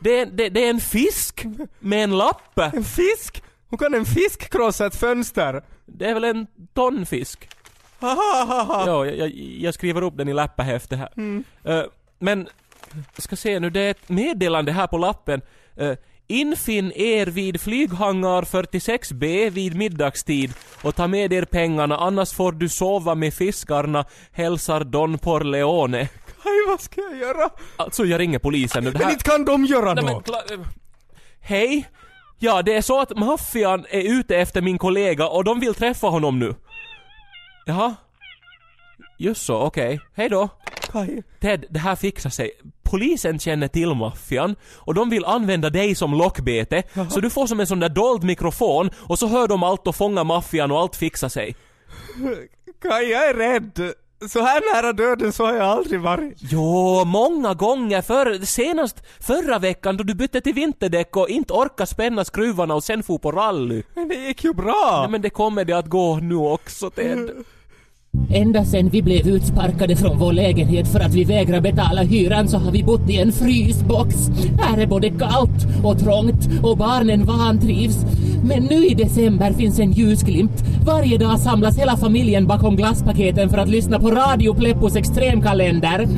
Det 0.00 0.20
är, 0.20 0.26
det, 0.26 0.48
det 0.48 0.64
är 0.64 0.70
en 0.70 0.80
fisk 0.80 1.44
med 1.78 2.04
en 2.04 2.18
lapp. 2.18 2.58
En 2.58 2.84
fisk? 2.84 3.42
Hur 3.70 3.76
kan 3.76 3.94
en 3.94 4.04
fisk 4.04 4.50
krossa 4.52 4.86
ett 4.86 4.96
fönster? 4.96 5.62
Det 5.86 6.06
är 6.06 6.14
väl 6.14 6.24
en 6.24 6.46
tonfisk? 6.74 7.48
Ja, 8.00 9.06
jag, 9.06 9.30
jag, 9.34 9.74
skriver 9.74 10.02
upp 10.02 10.16
den 10.16 10.28
i 10.28 10.34
läppahäftet 10.34 10.98
här. 10.98 11.42
Eh, 11.64 11.84
men, 12.18 12.48
jag 13.14 13.22
ska 13.22 13.36
se 13.36 13.60
nu, 13.60 13.70
det 13.70 13.80
är 13.80 13.90
ett 13.90 14.08
meddelande 14.08 14.72
här 14.72 14.86
på 14.86 14.98
lappen. 14.98 15.40
Uh, 15.80 15.94
infinn 16.26 16.92
er 16.94 17.26
vid 17.26 17.60
flyghangar 17.60 18.42
46B 18.42 19.50
vid 19.50 19.76
middagstid 19.76 20.52
och 20.82 20.96
ta 20.96 21.06
med 21.06 21.32
er 21.32 21.44
pengarna 21.44 21.96
annars 21.96 22.32
får 22.32 22.52
du 22.52 22.68
sova 22.68 23.14
med 23.14 23.34
fiskarna, 23.34 24.04
hälsar 24.32 24.84
Don 24.84 25.18
Porleone. 25.18 26.08
Kai, 26.42 26.64
vad 26.68 26.80
ska 26.80 27.00
jag 27.00 27.16
göra? 27.16 27.50
Alltså 27.76 28.04
jag 28.04 28.18
ringer 28.20 28.38
polisen 28.38 28.84
nu. 28.84 28.90
Det 28.90 28.98
Men 28.98 29.04
här... 29.06 29.12
inte 29.12 29.24
kan 29.30 29.44
de 29.44 29.64
göra 29.64 29.94
Nej, 29.94 30.04
men, 30.04 30.12
något. 30.14 30.28
eh, 30.50 30.58
Hej! 31.40 31.88
Ja, 32.38 32.62
det 32.62 32.74
är 32.74 32.82
så 32.82 33.00
att 33.00 33.16
maffian 33.18 33.86
är 33.90 34.00
ute 34.18 34.36
efter 34.36 34.62
min 34.62 34.78
kollega 34.78 35.28
och 35.28 35.44
de 35.44 35.60
vill 35.60 35.74
träffa 35.74 36.06
honom 36.06 36.38
nu. 36.38 36.54
Jaha? 37.66 37.94
Just 39.18 39.42
så, 39.46 39.56
okej. 39.62 40.00
Hej 40.14 40.28
då. 40.28 40.48
Kai. 40.92 41.22
Ted, 41.40 41.64
det 41.70 41.78
här 41.78 41.96
fixar 41.96 42.30
sig. 42.30 42.50
Polisen 42.82 43.38
känner 43.38 43.68
till 43.68 43.94
maffian 43.94 44.56
och 44.76 44.94
de 44.94 45.10
vill 45.10 45.24
använda 45.24 45.70
dig 45.70 45.94
som 45.94 46.14
lockbete, 46.14 46.82
så 47.10 47.20
du 47.20 47.30
får 47.30 47.46
som 47.46 47.60
en 47.60 47.66
sån 47.66 47.80
där 47.80 47.88
dold 47.88 48.24
mikrofon 48.24 48.90
och 48.96 49.18
så 49.18 49.26
hör 49.26 49.48
de 49.48 49.62
allt 49.62 49.86
och 49.86 49.96
fångar 49.96 50.24
maffian 50.24 50.70
och 50.70 50.78
allt 50.80 50.96
fixar 50.96 51.28
sig. 51.28 51.56
Kai, 52.82 53.10
jag 53.10 53.28
är 53.28 53.34
rädd. 53.34 53.92
Så 54.28 54.40
här 54.40 54.74
nära 54.74 54.92
döden 54.92 55.32
så 55.32 55.46
har 55.46 55.52
jag 55.52 55.62
aldrig 55.62 56.00
varit. 56.00 56.34
Jo, 56.38 57.04
många 57.04 57.54
gånger 57.54 58.02
förr, 58.02 58.44
senast 58.44 59.02
förra 59.20 59.58
veckan 59.58 59.96
då 59.96 60.04
du 60.04 60.14
bytte 60.14 60.40
till 60.40 60.54
vinterdäck 60.54 61.16
och 61.16 61.28
inte 61.28 61.52
orkar 61.52 61.86
spänna 61.86 62.24
skruvarna 62.24 62.74
och 62.74 62.84
sen 62.84 63.02
for 63.02 63.18
på 63.18 63.32
rally. 63.32 63.82
Men 63.94 64.08
det 64.08 64.14
gick 64.14 64.44
ju 64.44 64.54
bra. 64.54 64.98
Nej 65.00 65.10
men 65.10 65.22
det 65.22 65.30
kommer 65.30 65.64
det 65.64 65.72
att 65.72 65.86
gå 65.86 66.16
nu 66.16 66.36
också 66.36 66.90
Ted. 66.90 67.30
Ända 68.32 68.64
sedan 68.64 68.88
vi 68.88 69.02
blev 69.02 69.28
utsparkade 69.28 69.96
från 69.96 70.18
vår 70.18 70.32
lägenhet 70.32 70.88
för 70.88 71.00
att 71.00 71.14
vi 71.14 71.24
vägrar 71.24 71.60
betala 71.60 72.02
hyran 72.02 72.48
så 72.48 72.58
har 72.58 72.72
vi 72.72 72.82
bott 72.82 73.10
i 73.10 73.16
en 73.16 73.32
frysbox. 73.32 74.14
Här 74.58 74.78
är 74.78 74.86
både 74.86 75.10
kallt 75.10 75.66
och 75.84 75.98
trångt 75.98 76.48
och 76.62 76.76
barnen 76.78 77.24
vantrivs. 77.24 78.04
Men 78.44 78.64
nu 78.64 78.86
i 78.86 78.94
december 78.94 79.52
finns 79.52 79.78
en 79.78 79.92
ljusglimt. 79.92 80.64
Varje 80.86 81.18
dag 81.18 81.40
samlas 81.40 81.78
hela 81.78 81.96
familjen 81.96 82.46
bakom 82.46 82.76
glasspaketen 82.76 83.48
för 83.50 83.58
att 83.58 83.68
lyssna 83.68 84.00
på 84.00 84.10
Radio 84.10 84.54
Pleppos 84.54 84.96
extremkalender. 84.96 86.08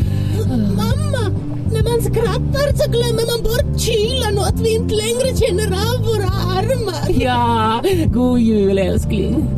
Mamma, 0.49 1.39
när 1.73 1.83
man 1.83 2.03
skrattar 2.03 2.77
så 2.77 2.91
glömmer 2.91 3.27
man 3.33 3.43
bort 3.43 3.81
kylan 3.81 4.39
och 4.39 4.47
att 4.47 4.61
vi 4.61 4.75
inte 4.75 4.95
längre 4.95 5.37
känner 5.37 5.67
av 5.67 6.05
våra 6.05 6.31
armar. 6.59 7.23
Ja, 7.23 7.83
god 8.13 8.39
jul 8.41 8.79
älskling. 8.79 9.49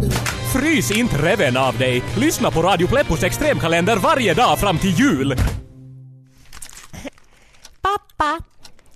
Frys 0.54 0.90
inte 0.90 1.16
reven 1.22 1.56
av 1.56 1.78
dig! 1.78 2.02
Lyssna 2.16 2.50
på 2.50 2.62
Radio 2.62 2.86
Pleppos 2.86 3.22
extremkalender 3.22 3.96
varje 3.96 4.34
dag 4.34 4.58
fram 4.58 4.78
till 4.78 4.90
jul! 4.90 5.34
Pappa, 7.82 8.38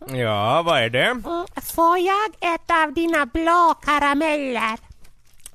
Ja, 0.09 0.63
vad 0.63 0.83
är 0.83 0.91
det? 0.91 1.23
får 1.75 1.99
jag 1.99 2.55
ett 2.55 2.71
av 2.85 2.95
dina 2.95 3.27
blå 3.27 3.75
karameller? 3.85 4.79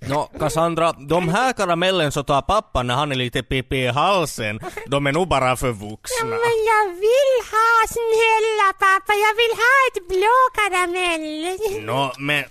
Nå, 0.10 0.30
Cassandra, 0.40 0.94
de 0.94 1.30
här 1.30 1.54
karamellen 1.54 2.12
så 2.12 2.24
tar 2.24 2.42
pappa 2.42 2.84
när 2.84 2.96
han 2.96 3.12
är 3.12 3.16
lite 3.16 3.44
pipi 3.44 3.76
i 3.78 3.88
halsen. 3.88 4.60
De 4.88 5.08
är 5.08 5.12
nog 5.12 5.28
bara 5.28 5.56
för 5.56 5.72
vuxna. 5.72 6.26
Men 6.30 6.56
jag 6.72 6.86
vill 6.90 7.34
ha, 7.52 7.88
snälla 7.88 8.74
pappa, 8.80 9.14
jag 9.14 9.36
vill 9.42 9.56
ha 9.64 9.76
ett 9.88 10.08
blå 10.08 10.38
karamell. 10.58 11.58
Nå, 11.86 12.14
men... 12.18 12.44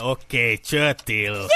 Okej, 0.00 0.60
kör 0.64 0.92
till. 0.94 1.48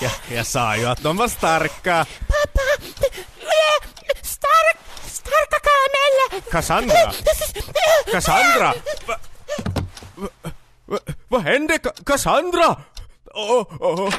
Ja, 0.00 0.10
jag 0.34 0.46
sa 0.46 0.76
ju 0.76 0.86
att 0.86 1.02
de 1.02 1.16
var 1.16 1.28
starka. 1.28 2.06
Stark, 4.22 4.76
starka 5.06 5.58
karameller. 5.66 6.50
Cassandra! 6.50 7.12
Cassandra! 8.12 8.74
Va, 9.06 9.16
va, 10.14 10.28
va, 10.86 10.98
vad 11.28 11.42
hände? 11.42 11.78
Ca- 11.78 12.04
Cassandra? 12.06 12.76
Åh, 13.34 13.66
åh. 13.80 14.10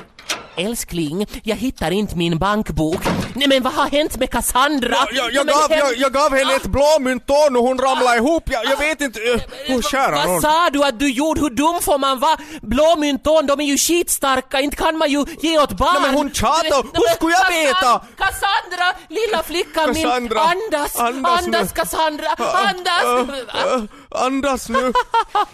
Älskling, 0.58 1.28
jag 1.44 1.56
hittar 1.56 1.92
inte 1.92 2.16
min 2.16 2.38
bankbok. 2.40 3.02
Nej 3.34 3.48
men 3.48 3.64
vad 3.64 3.74
har 3.74 3.90
hänt 3.90 4.18
med 4.20 4.32
Cassandra? 4.32 4.96
Jag, 4.96 5.08
jag, 5.14 5.34
jag, 5.34 5.48
gav, 5.48 5.70
hem- 5.70 5.80
jag, 5.80 5.98
jag 5.98 6.14
gav 6.14 6.36
henne 6.36 6.54
ett 6.56 6.66
blåmynt 6.66 7.30
och 7.30 7.64
hon 7.64 7.78
ramlade 7.80 8.18
ihop. 8.18 8.44
Jag, 8.46 8.66
jag 8.66 8.78
vet 8.78 9.02
inte... 9.02 9.20
Uh, 9.20 9.40
hur 9.66 9.82
kära 9.82 10.28
Vad 10.28 10.42
sa 10.42 10.70
du 10.70 10.84
att 10.84 11.00
du 11.00 11.10
gjorde? 11.10 11.42
Hur 11.42 11.50
dum 11.50 11.80
får 11.82 11.98
man 11.98 12.20
vara? 12.20 12.38
Blåmynton, 12.62 13.46
de 13.46 13.60
är 13.60 13.66
ju 13.66 13.78
skitstarka, 13.78 14.60
inte 14.60 14.76
kan 14.78 14.98
man 14.98 15.10
ju 15.12 15.26
ge 15.42 15.60
åt 15.60 15.72
barn. 15.72 15.94
Nej, 15.94 16.02
men 16.02 16.16
hon 16.16 16.26
men- 16.26 16.84
Hur 16.94 17.16
skulle 17.16 17.34
jag 17.34 17.50
veta? 17.66 18.02
Cassandra, 18.18 18.94
lilla 19.10 19.44
flickan 19.44 19.94
min, 19.94 20.08
andas, 20.08 20.96
andas 20.96 21.44
andas. 21.46 21.72
Cassandra, 21.72 22.28
andas! 22.38 23.04
Uh, 23.04 23.84
andas 24.10 24.70
nu. 24.70 24.94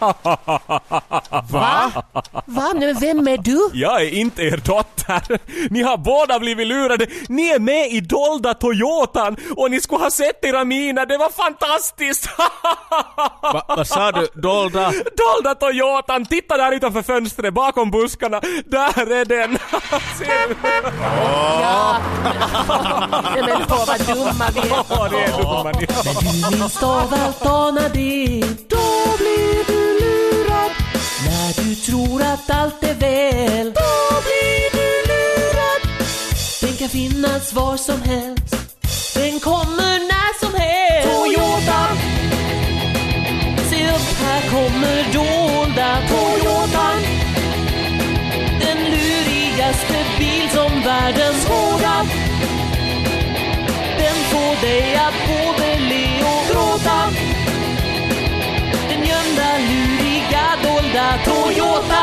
Va? 1.50 1.90
Va? 2.46 2.72
Men 2.74 2.98
vem 3.00 3.28
är 3.28 3.38
du? 3.38 3.70
Jag 3.72 4.02
är 4.02 4.10
inte 4.14 4.42
er 4.42 4.56
dotter. 4.56 4.93
Ni 5.70 5.82
har 5.82 5.96
båda 5.96 6.38
blivit 6.38 6.66
lurade. 6.66 7.06
Ni 7.28 7.48
är 7.48 7.58
med 7.58 7.92
i 7.92 8.00
dolda 8.00 8.54
Toyotan 8.54 9.36
och 9.56 9.70
ni 9.70 9.80
skulle 9.80 10.02
ha 10.02 10.10
sett 10.10 10.44
era 10.44 10.64
miner. 10.64 11.06
Det 11.06 11.16
var 11.18 11.30
fantastiskt! 11.30 12.28
Va, 13.42 13.64
vad 13.68 13.86
sa 13.86 14.12
du? 14.12 14.26
Dolda? 14.34 14.92
Dolda 15.16 15.54
Toyotan, 15.54 16.24
titta 16.26 16.56
där 16.56 16.72
utanför 16.72 17.02
fönstret 17.02 17.54
bakom 17.54 17.90
buskarna. 17.90 18.40
Där 18.64 19.12
är 19.12 19.24
den. 19.24 19.58
Ser 20.18 20.48
du? 20.48 20.54
Ja. 21.60 21.96
Nej 23.34 23.42
men 23.46 23.62
åh 23.70 23.84
vad 23.86 24.00
dumma 24.16 24.46
vi 24.54 24.60
är. 24.60 24.84
Ja, 24.88 25.08
det 25.10 25.18
är 25.24 25.38
dumma 25.38 25.72
ni. 25.72 25.86
Du 26.50 26.56
minns 26.58 26.80
då 26.80 26.86
allt 26.86 27.46
anar 27.46 27.88
det, 27.88 28.40
då 28.68 29.16
blir 29.18 29.64
du 29.66 29.98
lurad. 30.00 30.70
När 31.26 31.64
du 31.64 31.74
tror 31.74 32.22
att 32.22 32.50
allt 32.50 32.82
är 32.82 32.94
väl, 32.94 33.72
då 33.72 34.20
blir 34.22 34.73
finnas 36.94 37.52
var 37.52 37.76
som 37.76 38.02
helst. 38.02 38.54
Den 39.14 39.40
kommer 39.40 39.94
när 40.12 40.32
som 40.42 40.54
helst. 40.54 41.08
Toyota! 41.08 41.82
Se 43.70 43.80
upp, 43.96 44.10
här 44.24 44.42
kommer 44.54 44.98
dolda 45.18 45.90
Toyota. 46.10 46.88
Den 48.60 48.78
lurigaste 48.92 49.98
bil 50.18 50.48
som 50.56 50.72
världen 50.82 51.34
skådat. 51.44 52.08
Den 53.98 54.16
får 54.30 54.66
dig 54.66 54.96
att 55.06 55.18
både 55.28 55.68
le 55.90 56.06
och 56.32 56.44
gråta. 56.50 56.98
Den 58.88 59.00
gömda, 59.10 59.50
luriga, 59.70 60.46
dolda 60.64 61.08
Toyota. 61.24 61.93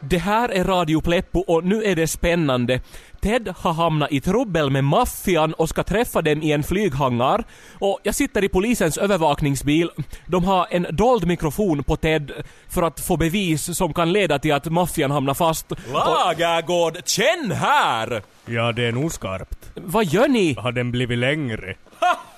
Det 0.00 0.18
här 0.18 0.48
är 0.48 0.64
Radio 0.64 1.00
Pleppo 1.00 1.40
och 1.40 1.64
nu 1.64 1.84
är 1.84 1.96
det 1.96 2.06
spännande. 2.08 2.80
Ted 3.20 3.54
har 3.58 3.72
hamnat 3.72 4.12
i 4.12 4.20
trubbel 4.20 4.70
med 4.70 4.84
maffian 4.84 5.54
och 5.54 5.68
ska 5.68 5.82
träffa 5.82 6.22
dem 6.22 6.42
i 6.42 6.52
en 6.52 6.62
flyghangar. 6.62 7.44
Och 7.78 8.00
jag 8.02 8.14
sitter 8.14 8.44
i 8.44 8.48
polisens 8.48 8.98
övervakningsbil. 8.98 9.90
De 10.26 10.44
har 10.44 10.66
en 10.70 10.86
dold 10.90 11.26
mikrofon 11.26 11.84
på 11.84 11.96
Ted 11.96 12.32
för 12.68 12.82
att 12.82 13.00
få 13.00 13.16
bevis 13.16 13.76
som 13.76 13.94
kan 13.94 14.12
leda 14.12 14.38
till 14.38 14.52
att 14.52 14.66
maffian 14.66 15.10
hamnar 15.10 15.34
fast. 15.34 15.72
Lagergård, 15.92 16.98
känn 17.04 17.52
här! 17.52 18.22
Ja, 18.46 18.72
det 18.72 18.84
är 18.84 18.92
nog 18.92 19.12
skarpt. 19.12 19.70
Vad 19.74 20.04
gör 20.04 20.28
ni? 20.28 20.54
Har 20.54 20.72
den 20.72 20.90
blivit 20.90 21.18
längre? 21.18 21.74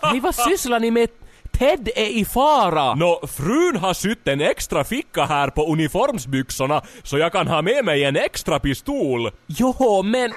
Nej, 0.02 0.20
vad 0.20 0.34
sysslar 0.34 0.80
ni 0.80 0.90
med? 0.90 1.08
Ted 1.58 1.88
är 1.96 2.06
i 2.06 2.24
fara! 2.24 2.94
Nå, 2.94 3.20
frun 3.36 3.76
har 3.76 3.94
sytt 3.94 4.28
en 4.28 4.40
extra 4.40 4.84
ficka 4.84 5.24
här 5.24 5.50
på 5.50 5.72
uniformsbyxorna 5.72 6.82
så 7.02 7.18
jag 7.18 7.32
kan 7.32 7.48
ha 7.48 7.62
med 7.62 7.84
mig 7.84 8.04
en 8.04 8.16
extra 8.16 8.58
pistol. 8.60 9.30
Jo, 9.46 10.02
men... 10.04 10.32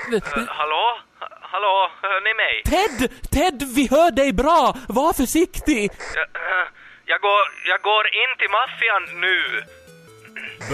Hallå? 0.48 0.86
Ha- 1.20 1.28
Hallå? 1.42 1.90
Hör 2.02 2.22
ni 2.24 2.34
mig? 2.34 2.64
Ted! 2.66 3.12
Ted, 3.32 3.64
vi 3.76 3.88
hör 3.92 4.12
dig 4.12 4.34
bra! 4.34 4.76
Var 4.88 5.14
försiktig! 5.14 5.92
Jag, 6.16 6.24
eh, 6.24 6.68
jag, 7.06 7.22
går, 7.22 7.44
jag 7.66 7.82
går 7.82 8.06
in 8.08 8.38
till 8.40 8.50
maffian 8.60 9.22
nu. 9.22 9.64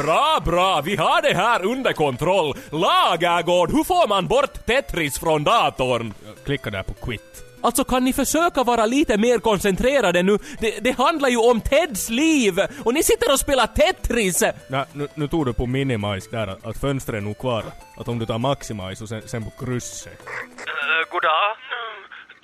Bra, 0.03 0.39
bra! 0.45 0.81
Vi 0.81 0.95
har 0.95 1.21
det 1.21 1.35
här 1.35 1.65
under 1.65 1.93
kontroll. 1.93 2.55
Lagergård, 2.71 3.71
hur 3.71 3.83
får 3.83 4.07
man 4.07 4.27
bort 4.27 4.65
Tetris 4.65 5.19
från 5.19 5.43
datorn? 5.43 6.13
Klicka 6.45 6.69
där 6.69 6.83
på 6.83 6.93
quit. 6.93 7.42
Alltså 7.63 7.83
kan 7.83 8.03
ni 8.03 8.13
försöka 8.13 8.63
vara 8.63 8.85
lite 8.85 9.17
mer 9.17 9.37
koncentrerade 9.39 10.23
nu? 10.23 10.37
Det, 10.59 10.83
det 10.85 10.91
handlar 10.97 11.29
ju 11.29 11.37
om 11.51 11.61
Teds 11.61 12.09
liv! 12.09 12.53
Och 12.85 12.93
ni 12.93 13.03
sitter 13.03 13.31
och 13.33 13.39
spelar 13.39 13.67
Tetris! 13.67 14.43
Nej, 14.69 14.85
nu, 14.93 15.07
nu 15.15 15.27
tog 15.27 15.45
du 15.45 15.53
på 15.53 15.65
minimize 15.65 16.27
där 16.31 16.47
att, 16.47 16.65
att 16.65 16.77
fönstret 16.81 17.17
är 17.21 17.25
nog 17.29 17.37
kvar. 17.39 17.63
Att 17.99 18.07
om 18.07 18.19
du 18.19 18.25
tar 18.25 18.39
maximize 18.49 19.03
och 19.03 19.09
sen, 19.09 19.21
sen 19.31 19.41
på 19.47 19.51
krysset. 19.65 20.19
Uh, 20.19 21.01
goddag? 21.11 21.49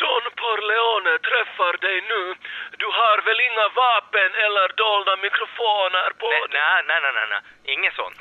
Don 0.01 0.25
Corleone 0.41 1.13
träffar 1.29 1.73
dig 1.85 1.97
nu. 2.13 2.21
Du 2.81 2.88
har 2.99 3.17
väl 3.27 3.39
inga 3.49 3.67
vapen 3.83 4.31
eller 4.45 4.65
dolda 4.83 5.13
mikrofoner 5.27 6.09
på 6.21 6.29
Nej, 6.33 6.41
dig? 6.41 6.59
nej, 6.59 6.79
nej, 6.89 6.99
nej, 7.05 7.13
nej, 7.17 7.27
nej. 7.33 7.41
Inget 7.74 7.94
sånt. 8.01 8.17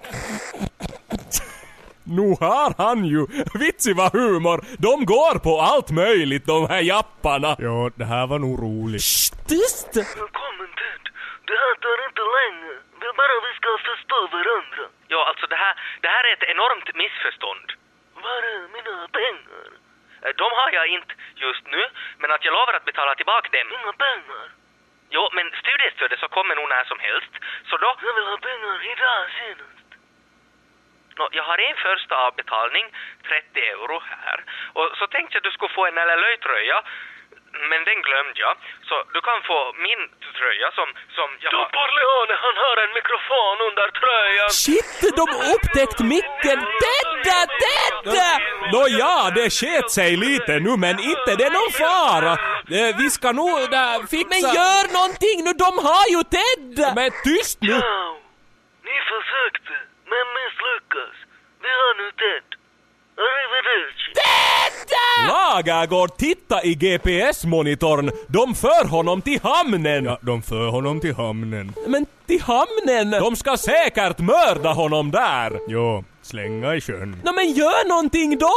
Nu 2.19 2.27
har 2.47 2.71
han 2.85 3.01
ju! 3.15 3.23
Vitsig 3.65 3.95
vad 4.01 4.13
humor! 4.21 4.59
De 4.87 4.95
går 5.15 5.35
på 5.47 5.53
allt 5.71 5.91
möjligt 6.03 6.47
de 6.53 6.59
här 6.73 6.83
japparna! 6.93 7.51
Ja, 7.69 7.79
det 8.01 8.09
här 8.15 8.27
var 8.33 8.39
nog 8.47 8.55
roligt. 8.67 9.11
Tyst! 9.51 9.91
Välkommen 9.97 10.71
Ted. 10.81 11.03
Det 11.51 11.57
här 11.65 11.75
tar 11.85 11.99
inte 12.09 12.25
länge. 12.39 12.73
Det 13.01 13.07
är 13.13 13.17
bara 13.23 13.35
vi 13.49 13.53
ska 13.61 13.71
förstå 13.91 14.19
varandra. 14.37 14.85
Ja, 15.15 15.21
alltså 15.31 15.45
det 15.53 15.59
här, 15.65 15.75
det 16.05 16.11
här 16.15 16.23
är 16.29 16.33
ett 16.39 16.49
enormt 16.55 16.89
missförstånd. 17.03 17.67
Var 18.25 18.41
är 18.53 18.61
mina 18.77 18.97
pengar? 19.21 19.69
Eh, 20.25 20.33
De 20.43 20.47
har 20.61 20.71
jag 20.79 20.87
inte 20.97 21.13
just 21.47 21.65
nu, 21.75 21.83
men 22.21 22.29
att 22.35 22.45
jag 22.47 22.53
lovar 22.59 22.75
att 22.79 22.89
betala 22.91 23.13
tillbaka 23.21 23.49
dem. 23.57 23.69
Inga 23.79 23.93
pengar. 24.07 24.45
Jo, 25.17 25.23
men 25.37 25.47
studiestödet 25.63 26.19
så 26.23 26.29
kommer 26.37 26.55
nog 26.57 26.69
när 26.75 26.85
som 26.93 27.01
helst. 27.09 27.33
Så 27.69 27.75
då... 27.83 27.89
Jag 28.07 28.15
vill 28.17 28.29
ha 28.33 28.39
pengar 28.51 28.77
idag 28.93 29.21
senast. 29.41 29.88
Jag 31.39 31.45
har 31.51 31.59
en 31.69 31.77
första 31.89 32.15
avbetalning, 32.27 32.87
30 33.29 33.61
euro 33.75 33.97
här. 34.25 34.39
Och 34.79 34.89
så 34.99 35.05
tänkte 35.15 35.33
jag 35.35 35.41
att 35.41 35.49
du 35.49 35.53
skulle 35.57 35.75
få 35.79 35.87
en 35.87 35.95
LLÖ-tröja. 36.09 36.79
Men 37.71 37.81
den 37.89 37.99
glömde 38.07 38.39
jag. 38.47 38.55
Så 38.89 38.97
du 39.15 39.21
kan 39.29 39.39
få 39.51 39.59
min 39.87 40.03
tröja 40.39 40.69
som, 40.79 40.89
som 41.19 41.29
jag 41.43 41.51
Don 41.53 41.61
har... 41.61 41.71
Corleone, 41.79 42.35
han 42.47 42.57
har 42.65 42.77
en 42.85 42.93
mikrofon 42.99 43.57
under 43.69 43.87
tröjan. 44.01 44.51
Shit, 44.65 45.01
de 45.21 45.27
upptäckt 45.55 46.01
micken! 46.15 46.59
Ted! 46.83 47.09
Ted! 47.29 48.15
Nåja, 48.73 49.31
det 49.35 49.51
sket 49.51 49.91
sig 49.91 50.17
lite 50.17 50.53
nu 50.67 50.73
men 50.85 50.97
inte 51.13 51.31
det 51.39 51.45
är 51.51 51.55
någon 51.59 51.73
fara. 51.85 52.33
Eh, 52.79 52.97
Vi 53.01 53.11
ska 53.11 53.33
nog 53.33 53.57
där 53.79 53.99
fixa... 54.13 54.29
Men 54.33 54.41
gör 54.59 54.85
någonting 54.99 55.37
nu, 55.47 55.53
de 55.65 55.71
har 55.89 56.07
ju 56.15 56.21
Ted! 56.37 56.95
Men 56.99 57.11
tyst 57.25 57.59
nu! 57.61 57.79
Ciao. 57.81 58.15
Ni 58.89 58.97
försökte, 59.13 59.73
men 60.11 60.27
misslyckas. 60.39 61.15
Vi 61.65 61.71
har 61.81 61.93
nu 62.01 62.09
Ted. 62.21 62.49
Arrivederci. 63.27 64.11
Lagergård, 65.29 66.17
titta 66.17 66.65
i 66.65 66.75
GPS-monitorn! 66.75 68.11
De 68.29 68.55
för 68.55 68.89
honom 68.89 69.23
till 69.23 69.41
hamnen! 69.43 70.05
Ja, 70.05 70.19
de 70.23 70.43
för 70.43 70.69
honom 70.69 71.01
till 71.01 71.15
hamnen. 71.15 71.73
Men 71.87 72.07
till 72.27 72.43
hamnen? 72.43 73.11
De 73.11 73.37
ska 73.37 73.57
säkert 73.57 74.19
mörda 74.19 74.73
honom 74.73 75.11
där! 75.11 75.59
Jo, 75.69 76.05
slänga 76.23 76.75
i 76.75 76.81
sjön. 76.81 77.21
Nå 77.25 77.33
men 77.33 77.53
gör 77.53 77.89
någonting 77.89 78.39
då! 78.39 78.53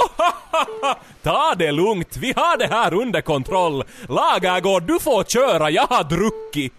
Ta 1.23 1.55
det 1.55 1.71
lugnt, 1.71 2.17
vi 2.17 2.33
har 2.35 2.57
det 2.57 2.67
här 2.67 2.93
under 2.93 3.21
kontroll. 3.21 3.83
Lagergård, 4.09 4.83
du 4.83 4.99
får 4.99 5.23
köra, 5.23 5.69
jag 5.69 5.87
har 5.87 6.03
druckit. 6.03 6.73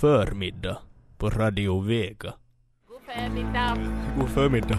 Förmiddag 0.00 0.78
på 1.18 1.30
Radio 1.30 1.80
Vega. 1.80 2.32
God 4.18 4.28
förmiddag. 4.28 4.78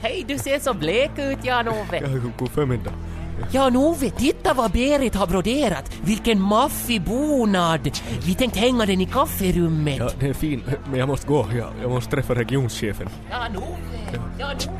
Hej, 0.00 0.24
du 0.28 0.38
ser 0.38 0.58
så 0.58 0.74
blek 0.74 1.10
ut, 1.18 1.44
Jan-Ove. 1.44 2.00
Ja, 2.00 2.30
god 2.38 2.50
förmiddag. 2.50 2.92
Jan-Ove, 3.50 4.10
titta 4.10 4.54
vad 4.54 4.70
Berit 4.72 5.14
har 5.14 5.26
broderat. 5.26 5.92
Vilken 6.02 6.40
maffig 6.40 7.02
bonad. 7.02 7.90
Vi 8.26 8.34
tänkte 8.34 8.58
hänga 8.58 8.86
den 8.86 9.00
i 9.00 9.06
kafferummet. 9.06 9.98
Ja, 9.98 10.10
det 10.20 10.28
är 10.28 10.34
fin, 10.34 10.62
men 10.90 10.98
jag 10.98 11.08
måste 11.08 11.26
gå. 11.26 11.46
Jag, 11.56 11.68
jag 11.82 11.90
måste 11.90 12.10
träffa 12.10 12.34
regionschefen. 12.34 13.08
Jan-Ove, 13.30 14.22
Jan-Ove. 14.38 14.78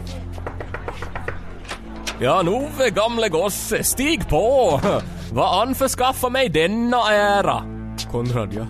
Ja, 2.21 2.43
Nove 2.43 2.91
gamle 2.91 3.29
gosse, 3.29 3.85
stig 3.85 4.29
på! 4.29 4.81
Vad 5.33 5.69
anförskaffa 5.69 6.29
mig 6.29 6.49
denna 6.49 7.13
ära? 7.13 7.65
Konrad, 8.11 8.55
jag... 8.55 8.67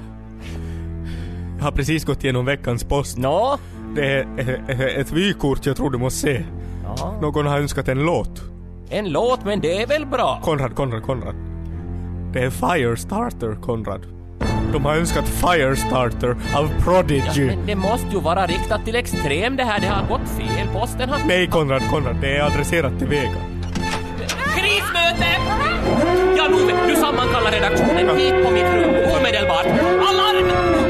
Har 1.62 1.72
precis 1.72 2.04
gått 2.04 2.24
igenom 2.24 2.44
veckans 2.44 2.84
post. 2.84 3.18
Nå? 3.18 3.58
Det 3.94 4.06
är 4.06 4.98
ett, 5.00 5.12
vykort 5.12 5.66
jag 5.66 5.76
tror 5.76 5.90
du 5.90 5.98
måste 5.98 6.20
se. 6.20 6.44
Ja. 6.84 7.14
Någon 7.22 7.46
har 7.46 7.58
önskat 7.58 7.88
en 7.88 8.04
låt. 8.04 8.42
En 8.90 9.08
låt, 9.10 9.44
men 9.44 9.60
det 9.60 9.82
är 9.82 9.86
väl 9.86 10.06
bra? 10.06 10.40
Konrad, 10.44 10.74
Konrad, 10.74 11.02
Konrad. 11.02 11.34
Det 12.32 12.40
är 12.40 12.50
Firestarter, 12.50 13.56
Konrad. 13.62 14.06
De 14.72 14.84
har 14.84 14.96
önskat 14.96 15.28
Firestarter 15.28 16.36
av 16.54 16.70
Prodigy. 16.84 17.46
Men 17.46 17.66
det 17.66 17.76
måste 17.76 18.06
ju 18.12 18.20
vara 18.20 18.46
riktat 18.46 18.84
till 18.84 18.96
extrem 18.96 19.56
det 19.56 19.64
här, 19.64 19.80
det 19.80 19.86
har 19.86 20.08
gått 20.08 20.28
fel. 20.28 20.68
Posten 20.72 21.08
har... 21.08 21.18
Nej, 21.26 21.46
Konrad, 21.46 21.82
Konrad. 21.90 22.16
Det 22.20 22.36
är 22.36 22.42
adresserat 22.42 22.98
till 22.98 23.08
Vega. 23.08 23.40
Krismöte! 24.56 25.30
Jan-Ove, 26.36 26.88
du 26.88 26.94
sammankallar 26.96 27.50
redaktionen 27.50 28.16
hit 28.16 28.44
på 28.44 28.50
mitt 28.50 28.74
rum 28.74 28.94
omedelbart. 29.18 29.66
Alarm! 30.08 30.81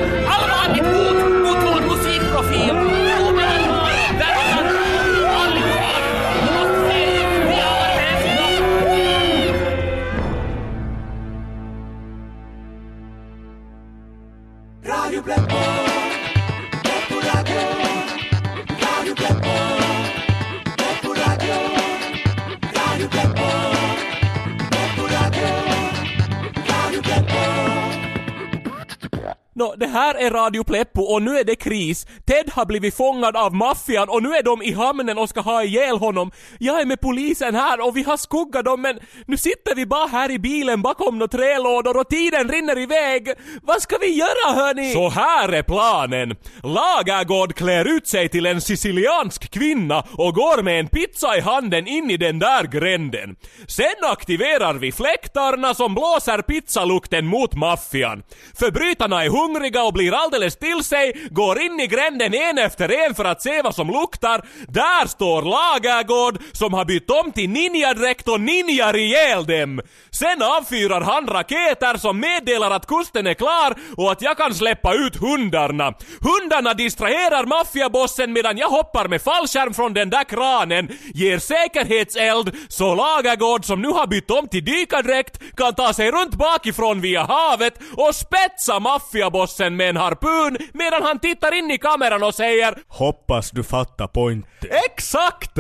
Nå, 29.63 29.75
det 29.77 29.87
här 29.87 30.15
är 30.15 30.31
Radio 30.31 30.65
Pleppo 30.65 31.03
och 31.03 31.23
nu 31.23 31.39
är 31.39 31.45
det 31.45 31.55
kris. 31.55 32.07
Ted 32.27 32.51
har 32.53 32.67
blivit 32.67 32.97
fångad 32.97 33.37
av 33.37 33.55
maffian 33.55 34.09
och 34.09 34.23
nu 34.23 34.29
är 34.29 34.43
de 34.43 34.63
i 34.63 34.73
hamnen 34.73 35.19
och 35.19 35.29
ska 35.29 35.41
ha 35.41 35.65
ihjäl 35.65 35.99
honom. 35.99 36.31
Jag 36.59 36.81
är 36.81 36.87
med 36.87 37.01
polisen 37.01 37.55
här 37.55 37.87
och 37.87 37.97
vi 37.97 38.03
har 38.03 38.17
skuggat 38.17 38.65
dem 38.65 38.83
men 38.83 38.99
nu 39.27 39.37
sitter 39.37 39.75
vi 39.75 39.87
bara 39.87 40.07
här 40.07 40.31
i 40.31 40.39
bilen 40.39 40.83
bakom 40.83 41.19
några 41.19 41.29
trälådor 41.29 41.97
och 41.97 42.09
tiden 42.09 42.49
rinner 42.49 42.79
iväg. 42.79 43.33
Vad 43.63 43.83
ska 43.83 43.99
vi 43.99 44.19
göra 44.19 44.55
hörni? 44.55 44.93
Så 44.93 45.09
här 45.09 45.49
är 45.53 45.63
planen. 45.63 46.37
Lagergård 46.63 47.55
klär 47.55 47.97
ut 47.97 48.07
sig 48.09 48.29
till 48.29 48.47
en 48.47 48.61
siciliansk 48.61 49.51
kvinna 49.51 50.05
och 50.19 50.35
går 50.35 50.63
med 50.63 50.81
en 50.81 50.89
pizza 50.89 51.37
i 51.37 51.41
handen 51.41 51.87
in 51.87 52.11
i 52.11 52.17
den 52.17 52.39
där 52.39 52.65
gränden. 52.65 53.37
Sen 53.67 54.11
aktiverar 54.11 54.75
vi 54.75 54.93
fläktarna 54.93 55.75
som 55.75 55.95
blåser 55.95 56.43
pizzalukten 56.43 57.27
mot 57.27 57.55
maffian. 57.55 58.23
Förbrytarna 58.55 59.25
är 59.25 59.29
hungriga 59.29 59.52
hungriga 59.53 59.83
och 59.83 59.93
blir 59.93 60.15
alldeles 60.15 60.57
till 60.57 60.85
sig, 60.85 61.29
går 61.31 61.61
in 61.61 61.81
i 61.81 61.87
gränden 61.87 62.35
en 62.35 62.59
efter 62.59 63.07
en 63.07 63.15
för 63.15 63.25
att 63.25 63.43
se 63.43 63.63
vad 63.63 63.75
som 63.75 63.89
luktar. 63.91 64.43
Där 64.69 65.07
står 65.07 65.43
Lagergård 65.43 66.39
som 66.53 66.75
har 66.75 66.85
bytt 66.85 67.11
om 67.11 67.33
till 67.33 67.51
ninjadräkt 67.51 68.29
och 68.29 68.41
ninjar 68.41 68.97
ihjäl 68.97 69.47
dem. 69.47 69.81
Sen 70.11 70.43
avfyrar 70.43 71.01
han 71.01 71.27
raketer 71.27 71.97
som 71.97 72.21
meddelar 72.21 72.71
att 72.71 72.87
kusten 72.87 73.27
är 73.27 73.35
klar 73.35 73.75
och 73.97 74.13
att 74.13 74.23
jag 74.23 74.37
kan 74.37 74.55
släppa 74.55 74.95
ut 74.95 75.17
hundarna. 75.17 75.95
Hundarna 76.21 76.75
distraherar 76.75 77.47
maffiabossen 77.47 78.33
medan 78.33 78.59
jag 78.59 78.69
hoppar 78.69 79.09
med 79.09 79.23
fallskärm 79.23 79.75
från 79.75 79.95
den 79.95 80.11
där 80.11 80.25
kranen, 80.25 80.89
ger 81.15 81.39
säkerhetseld 81.39 82.57
så 82.69 82.95
Lagergård 82.95 83.65
som 83.65 83.83
nu 83.83 83.89
har 83.89 84.07
bytt 84.07 84.31
om 84.31 84.49
till 84.49 84.65
dykardräkt 84.65 85.41
kan 85.57 85.75
ta 85.75 85.93
sig 85.93 86.11
runt 86.11 86.35
bakifrån 86.35 87.01
via 87.01 87.23
havet 87.23 87.75
och 87.97 88.15
spetsa 88.15 88.81
maffiabossen 88.81 89.42
med 89.77 89.89
en 89.89 89.97
harpun 89.97 90.57
medan 90.73 91.03
han 91.03 91.19
tittar 91.19 91.55
in 91.55 91.71
i 91.71 91.79
kameran 91.79 92.23
och 92.23 92.35
säger 92.35 92.75
Hoppas 92.89 93.51
du 93.51 93.63
fattar 93.63 94.07
pointen. 94.07 94.71
Exakt! 94.87 95.57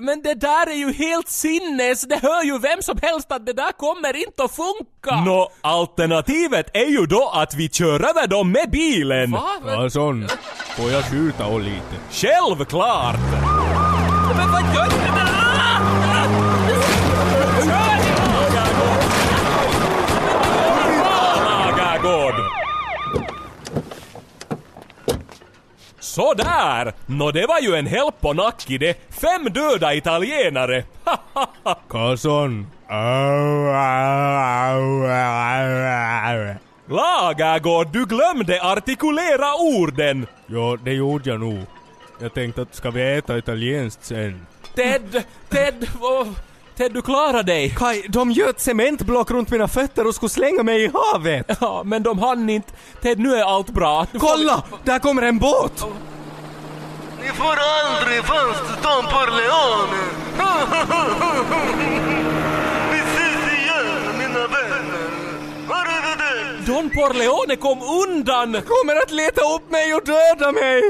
Men 0.00 0.22
det 0.22 0.34
där 0.34 0.70
är 0.70 0.74
ju 0.74 0.92
helt 0.92 1.28
sinnes, 1.28 2.02
det 2.02 2.18
hör 2.22 2.44
ju 2.44 2.58
vem 2.58 2.82
som 2.82 2.98
helst 3.02 3.32
att 3.32 3.46
det 3.46 3.52
där 3.52 3.72
kommer 3.72 4.16
inte 4.16 4.44
att 4.44 4.56
funka! 4.56 5.20
Nå, 5.26 5.52
alternativet 5.60 6.66
är 6.72 6.90
ju 6.90 7.06
då 7.06 7.30
att 7.34 7.54
vi 7.54 7.68
kör 7.68 8.10
över 8.10 8.26
dem 8.26 8.52
med 8.52 8.70
bilen! 8.70 9.30
Va? 9.30 9.48
Karlsson, 9.64 10.28
får 10.76 10.90
jag 10.90 11.04
skjuta 11.04 11.46
och 11.46 11.60
lite? 11.60 11.96
Självklart! 12.10 13.16
Men 14.36 14.52
vad 14.52 14.62
gör 14.74 14.84
du? 14.84 16.69
Sådär! 26.10 26.92
Nå 27.06 27.30
det 27.30 27.46
var 27.46 27.60
ju 27.60 27.74
en 27.74 27.86
help 27.86 28.20
på 28.20 28.32
nacki 28.32 28.78
det. 28.78 28.94
Fem 29.10 29.44
döda 29.52 29.94
italienare. 29.94 30.84
Karlsson. 31.88 32.66
Lagergård, 36.88 37.88
du 37.92 38.06
glömde 38.06 38.62
artikulera 38.62 39.54
orden. 39.54 40.26
Ja, 40.46 40.78
det 40.84 40.92
gjorde 40.92 41.30
jag 41.30 41.40
nog. 41.40 41.58
Jag 42.20 42.34
tänkte 42.34 42.62
att 42.62 42.74
ska 42.74 42.90
vi 42.90 43.16
äta 43.16 43.38
italienskt 43.38 44.04
sen? 44.04 44.46
Ted, 44.74 45.24
Ted, 45.48 45.88
åh, 46.00 46.28
Ted 46.80 46.92
du 46.92 47.02
klarar 47.02 47.42
dig. 47.42 47.74
Kaj, 47.76 48.06
de 48.08 48.30
göt 48.32 48.60
cementblock 48.60 49.30
runt 49.30 49.50
mina 49.50 49.68
fötter 49.68 50.06
och 50.06 50.14
skulle 50.14 50.30
slänga 50.30 50.62
mig 50.62 50.84
i 50.84 50.90
havet! 50.94 51.46
Ja, 51.60 51.82
men 51.84 52.02
de 52.02 52.18
hann 52.18 52.50
inte. 52.50 52.72
Ted, 53.02 53.18
nu 53.18 53.34
är 53.34 53.44
allt 53.44 53.70
bra. 53.70 54.06
Nu 54.12 54.20
får 54.20 54.26
vi- 54.38 54.44
Kolla! 54.44 54.62
Där 54.84 54.98
kommer 54.98 55.22
en 55.22 55.38
båt! 55.38 55.84
Ni 57.22 57.28
får 57.28 57.56
aldrig 57.80 58.24
fast 58.24 58.82
Don 58.82 59.02
Corleone! 59.02 60.02
Vi 62.92 62.98
ses 62.98 63.52
igen, 63.58 64.18
mina 64.18 64.46
vänner! 64.46 65.10
Arrivederci! 65.68 66.66
Don 66.66 66.90
Corleone 66.90 67.56
kom 67.56 67.78
undan! 67.82 68.52
Kommer 68.52 68.96
att 69.02 69.10
leta 69.10 69.40
upp 69.54 69.70
mig 69.70 69.94
och 69.94 70.02
döda 70.04 70.52
mig! 70.52 70.82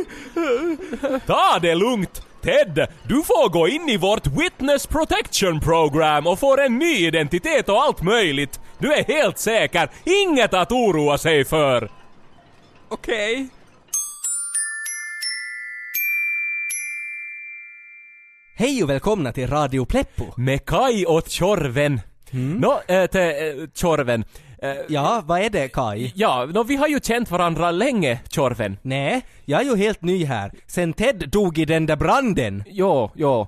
Ta 1.27 1.59
det 1.63 1.75
lugnt! 1.75 2.23
Ted, 2.43 2.87
du 3.03 3.23
får 3.23 3.49
gå 3.49 3.69
in 3.69 3.89
i 3.89 3.97
vårt 3.97 4.27
Witness 4.27 4.87
Protection 4.87 5.61
Program 5.61 6.27
och 6.27 6.39
får 6.39 6.61
en 6.61 6.79
ny 6.79 7.07
identitet 7.07 7.69
och 7.69 7.83
allt 7.83 8.03
möjligt. 8.03 8.61
Du 8.79 8.93
är 8.93 9.05
helt 9.05 9.39
säker, 9.39 9.89
inget 10.05 10.55
att 10.55 10.73
oroa 10.73 11.19
sig 11.19 11.45
för. 11.45 11.91
Okej. 12.89 13.49
Hej 18.55 18.83
och 18.83 18.91
välkomna 18.91 19.33
till 19.33 19.47
Radio 19.47 19.85
Pleppo. 19.85 20.25
Med 20.37 20.65
Kai 20.65 21.05
och 21.07 21.29
Tjorven. 21.29 22.01
Nå, 22.31 22.81
äh, 22.89 23.07
till 23.07 23.21
äh, 23.21 23.69
Tjorven. 23.75 24.25
Äh, 24.63 24.69
Ja, 24.89 25.23
vad 25.27 25.41
är 25.41 25.51
det 25.51 25.69
Kaj? 25.69 26.13
ja, 26.15 26.47
nå, 26.55 26.63
vi 26.63 26.77
har 26.77 26.89
ju 26.89 27.01
känt 27.01 27.31
varandra 27.31 27.71
länge, 27.71 28.19
Tjorven. 28.31 28.77
Nej, 28.83 29.23
jag 29.45 29.61
är 29.61 29.65
ju 29.65 29.77
helt 29.77 30.03
ny 30.03 30.25
här. 30.25 30.53
Sen 30.67 30.93
Ted 30.93 31.29
dog 31.33 31.59
i 31.59 31.65
den 31.65 31.87
där 31.87 31.97
branden. 31.97 32.65
Jo, 32.67 33.11
jo. 33.15 33.47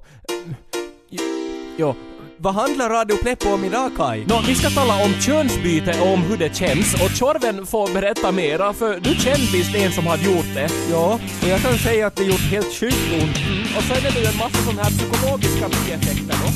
Jo. 1.78 1.94
Vad 2.38 2.54
handlar 2.54 2.90
Radio 2.90 3.16
Pleppo 3.16 3.48
om 3.54 3.64
idag 3.64 3.90
Kaj? 3.96 4.24
Nå, 4.28 4.40
vi 4.46 4.54
ska 4.54 4.70
tala 4.70 5.04
om 5.04 5.12
könsbyte 5.20 6.00
och 6.00 6.12
om 6.12 6.22
hur 6.22 6.36
det 6.36 6.54
känns 6.56 6.94
och 6.94 7.10
Tjorven 7.10 7.66
får 7.66 7.94
berätta 7.94 8.32
mera 8.32 8.72
för 8.72 9.00
du 9.00 9.14
känner 9.14 9.52
visst 9.52 9.74
en 9.74 9.92
som 9.92 10.06
har 10.06 10.16
gjort 10.16 10.54
det. 10.54 10.68
Ja, 10.90 11.18
och 11.42 11.48
jag 11.48 11.60
kan 11.60 11.72
säga 11.78 12.06
att 12.06 12.16
det 12.16 12.24
gjort 12.24 12.50
helt 12.50 12.72
sjukt 12.74 13.12
ont. 13.22 13.36
Och 13.76 13.82
sen 13.82 14.06
är 14.06 14.12
det 14.14 14.20
ju 14.20 14.26
en 14.26 14.36
massa 14.38 14.58
sådana 14.62 14.82
här 14.82 14.90
psykologiska 14.90 15.68
bieffekter 15.68 16.36
då. 16.42 16.48